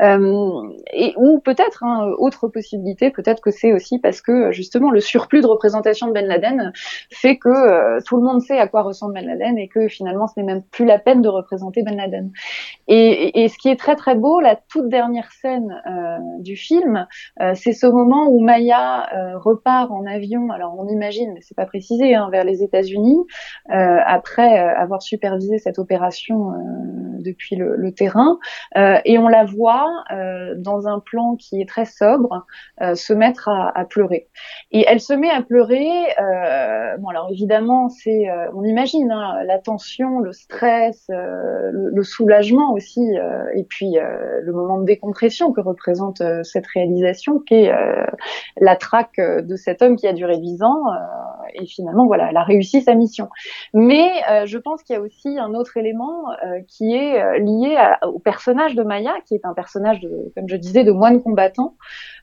et 0.00 1.14
ou 1.16 1.40
peut-être 1.40 1.84
hein, 1.84 2.10
autre 2.18 2.48
possibilité, 2.48 3.10
peut-être 3.10 3.40
que 3.40 3.50
c'est 3.50 3.72
aussi 3.72 3.98
parce 3.98 4.20
que 4.20 4.52
justement 4.52 4.90
le 4.90 5.00
surplus 5.12 5.42
de 5.42 5.46
représentation 5.46 6.06
de 6.06 6.12
Ben 6.12 6.26
Laden 6.26 6.72
fait 7.10 7.36
que 7.36 7.50
euh, 7.50 8.00
tout 8.06 8.16
le 8.16 8.22
monde 8.22 8.40
sait 8.40 8.58
à 8.58 8.66
quoi 8.66 8.80
ressemble 8.80 9.12
Ben 9.12 9.26
Laden 9.26 9.58
et 9.58 9.68
que 9.68 9.86
finalement 9.88 10.26
ce 10.26 10.32
n'est 10.38 10.46
même 10.46 10.62
plus 10.62 10.86
la 10.86 10.98
peine 10.98 11.20
de 11.20 11.28
représenter 11.28 11.82
Ben 11.82 11.96
Laden. 11.96 12.32
Et, 12.88 13.48
ce 13.48 13.58
qui 13.58 13.68
est 13.68 13.76
très 13.76 13.96
très 13.96 14.14
beau, 14.14 14.40
la 14.40 14.56
toute 14.56 14.88
dernière 14.88 15.30
scène 15.32 15.82
euh, 15.86 16.18
du 16.38 16.56
film, 16.56 17.06
euh, 17.40 17.52
c'est 17.54 17.72
ce 17.72 17.86
moment 17.86 18.26
où 18.28 18.40
Maya 18.42 19.08
repart 19.34 19.90
en 19.90 20.06
avion. 20.06 20.50
Alors 20.50 20.74
on 20.78 20.88
imagine, 20.88 21.32
mais 21.34 21.40
c'est 21.42 21.56
pas 21.56 21.66
précisé, 21.66 22.14
hein, 22.14 22.28
vers 22.32 22.44
les 22.44 22.62
États-Unis 22.62 23.18
après 23.68 24.58
avoir 24.58 25.02
supervisé 25.02 25.58
cette 25.58 25.78
opération 25.78 26.52
depuis 27.18 27.56
le, 27.56 27.76
le 27.76 27.92
terrain, 27.92 28.38
et 28.76 29.18
on 29.18 29.28
la 29.28 29.44
voit 29.44 29.90
dans 30.56 30.86
un 30.86 31.00
plan 31.00 31.36
qui 31.36 31.60
est 31.60 31.68
très 31.68 31.84
sobre 31.84 32.46
se 32.94 33.12
mettre 33.12 33.48
à, 33.48 33.76
à, 33.76 33.84
pleurer. 33.84 34.28
Et 34.70 34.84
elle 34.86 35.01
se 35.02 35.12
met 35.12 35.30
à 35.30 35.42
pleurer. 35.42 35.90
Euh, 36.20 36.96
bon, 36.98 37.08
alors 37.08 37.28
évidemment, 37.30 37.88
c'est, 37.88 38.28
euh, 38.28 38.50
on 38.54 38.64
imagine 38.64 39.10
hein, 39.10 39.42
la 39.44 39.58
tension, 39.58 40.20
le 40.20 40.32
stress, 40.32 41.06
euh, 41.10 41.70
le, 41.72 42.02
soulagement 42.02 42.72
aussi, 42.72 43.00
euh, 43.18 43.44
et 43.54 43.64
puis 43.64 43.94
le 43.94 44.52
moment 44.52 44.78
de 44.78 44.84
décompression 44.84 45.52
que 45.52 45.60
représente 45.60 46.22
cette 46.42 46.66
réalisation, 46.66 47.38
qui 47.38 47.54
est 47.54 47.72
la 48.60 48.76
traque 48.76 49.18
de 49.18 49.56
cet 49.56 49.82
homme 49.82 49.96
qui 49.96 50.06
a 50.06 50.12
duré 50.12 50.38
dix 50.38 50.62
ans. 50.62 50.84
et 51.54 51.66
finalement, 51.66 52.06
voilà, 52.06 52.28
elle 52.30 52.36
a 52.36 52.42
réussi 52.42 52.82
sa 52.82 52.94
mission. 52.94 53.28
Mais 53.72 54.10
je 54.44 54.58
pense 54.58 54.82
qu'il 54.82 54.94
y 54.94 54.98
a 54.98 55.02
aussi 55.02 55.38
un 55.38 55.54
autre 55.54 55.76
élément 55.76 56.24
qui 56.68 56.94
est 56.94 57.38
lié 57.40 57.76
à, 57.76 58.06
au 58.08 58.18
personnage 58.18 58.74
de 58.74 58.82
Maya, 58.82 59.14
qui 59.26 59.34
est 59.34 59.44
un 59.44 59.54
personnage, 59.54 60.00
de, 60.00 60.32
comme 60.34 60.48
je 60.48 60.56
disais, 60.56 60.84
de 60.84 60.92
moine 60.92 61.22
combattant, 61.22 61.76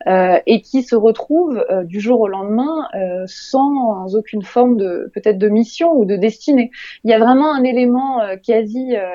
et 0.08 0.62
qui 0.62 0.84
se 0.84 0.96
retrouve 0.96 1.66
du 1.86 2.00
jour 2.00 2.20
au 2.22 2.28
lendemain 2.28 2.69
euh, 2.96 3.24
sans 3.28 4.16
aucune 4.16 4.44
forme 4.44 4.78
de 4.78 5.12
peut-être 5.14 5.38
de 5.38 5.50
mission 5.50 5.92
ou 5.94 6.06
de 6.06 6.16
destinée. 6.16 6.72
Il 7.04 7.12
y 7.12 7.14
a 7.14 7.20
vraiment 7.20 7.54
un 7.54 7.64
élément 7.64 8.22
euh, 8.22 8.36
quasi 8.36 8.96
euh, 8.96 9.06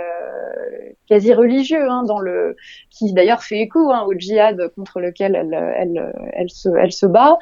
quasi 1.08 1.34
religieux 1.34 1.90
hein, 1.90 2.02
dans 2.06 2.18
le 2.18 2.56
qui 2.90 3.12
d'ailleurs 3.12 3.42
fait 3.42 3.58
écho 3.58 3.90
hein, 3.90 4.04
au 4.06 4.14
djihad 4.14 4.68
contre 4.74 5.00
lequel 5.00 5.34
elle 5.34 5.54
elle 5.76 6.12
elle 6.32 6.50
se 6.50 6.68
elle 6.78 6.92
se 6.92 7.04
bat 7.04 7.36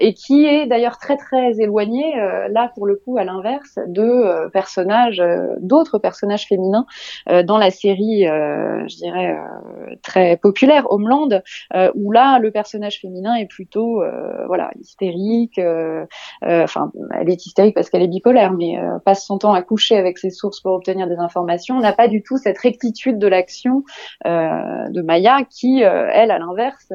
et 0.00 0.14
qui 0.14 0.46
est 0.46 0.66
d'ailleurs 0.66 0.98
très 0.98 1.16
très 1.16 1.60
éloigné 1.60 2.02
là 2.50 2.72
pour 2.74 2.86
le 2.86 2.96
coup 2.96 3.16
à 3.16 3.24
l'inverse 3.24 3.78
de 3.86 4.48
personnages 4.48 5.22
d'autres 5.58 5.98
personnages 5.98 6.46
féminins 6.48 6.86
dans 7.44 7.58
la 7.58 7.70
série 7.70 8.24
je 8.24 8.96
dirais 8.96 9.36
très 10.02 10.36
populaire 10.36 10.90
Homeland 10.90 11.28
où 11.94 12.10
là 12.10 12.40
le 12.40 12.50
personnage 12.50 13.00
féminin 13.00 13.36
est 13.36 13.46
plutôt 13.46 14.02
voilà 14.48 14.72
hystérique 14.80 15.53
euh, 15.58 16.06
euh, 16.44 16.64
enfin, 16.64 16.90
elle 17.12 17.30
est 17.30 17.46
hystérique 17.46 17.74
parce 17.74 17.90
qu'elle 17.90 18.02
est 18.02 18.08
bipolaire, 18.08 18.52
mais 18.52 18.78
euh, 18.78 18.98
passe 19.04 19.26
son 19.26 19.38
temps 19.38 19.52
à 19.52 19.62
coucher 19.62 19.96
avec 19.96 20.18
ses 20.18 20.30
sources 20.30 20.60
pour 20.60 20.72
obtenir 20.72 21.08
des 21.08 21.16
informations, 21.16 21.78
n'a 21.80 21.92
pas 21.92 22.08
du 22.08 22.22
tout 22.22 22.36
cette 22.36 22.58
rectitude 22.58 23.18
de 23.18 23.26
l'action 23.26 23.84
de 24.24 25.02
Maya 25.02 25.44
qui, 25.48 25.80
elle, 25.80 26.30
à 26.30 26.38
l'inverse, 26.38 26.92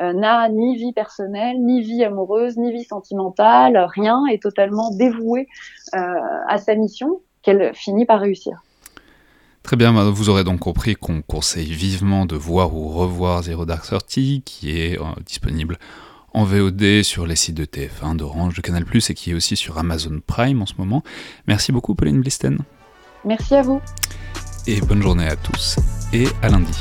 n'a 0.00 0.48
ni 0.48 0.76
vie 0.76 0.92
personnelle, 0.92 1.56
ni 1.60 1.82
vie 1.82 2.04
amoureuse, 2.04 2.56
ni 2.56 2.72
vie 2.72 2.84
sentimentale, 2.84 3.86
rien, 3.94 4.24
est 4.26 4.42
totalement 4.42 4.90
dévouée 4.90 5.46
à 5.92 6.58
sa 6.58 6.74
mission 6.74 7.20
qu'elle 7.42 7.72
finit 7.74 8.06
par 8.06 8.20
réussir. 8.20 8.62
Très 9.62 9.76
bien, 9.76 9.92
bah, 9.92 10.10
vous 10.10 10.28
aurez 10.28 10.44
donc 10.44 10.60
compris 10.60 10.94
qu'on 10.94 11.22
conseille 11.22 11.72
vivement 11.72 12.26
de 12.26 12.36
voir 12.36 12.74
ou 12.74 12.88
revoir 12.88 13.42
Zero 13.42 13.64
Dark 13.64 13.86
Thirty, 13.86 14.42
qui 14.44 14.78
est 14.78 14.98
disponible 15.24 15.78
en 16.34 16.44
VOD 16.44 17.02
sur 17.02 17.26
les 17.26 17.36
sites 17.36 17.56
de 17.56 17.64
TF1, 17.64 18.16
d'Orange, 18.16 18.54
de 18.54 18.60
Canal+, 18.60 18.84
et 18.92 19.14
qui 19.14 19.30
est 19.30 19.34
aussi 19.34 19.56
sur 19.56 19.78
Amazon 19.78 20.20
Prime 20.26 20.60
en 20.60 20.66
ce 20.66 20.74
moment. 20.76 21.02
Merci 21.46 21.72
beaucoup 21.72 21.94
Pauline 21.94 22.20
Blisten. 22.20 22.58
Merci 23.24 23.54
à 23.54 23.62
vous. 23.62 23.80
Et 24.66 24.80
bonne 24.80 25.02
journée 25.02 25.26
à 25.26 25.36
tous, 25.36 25.76
et 26.12 26.26
à 26.42 26.48
lundi. 26.48 26.74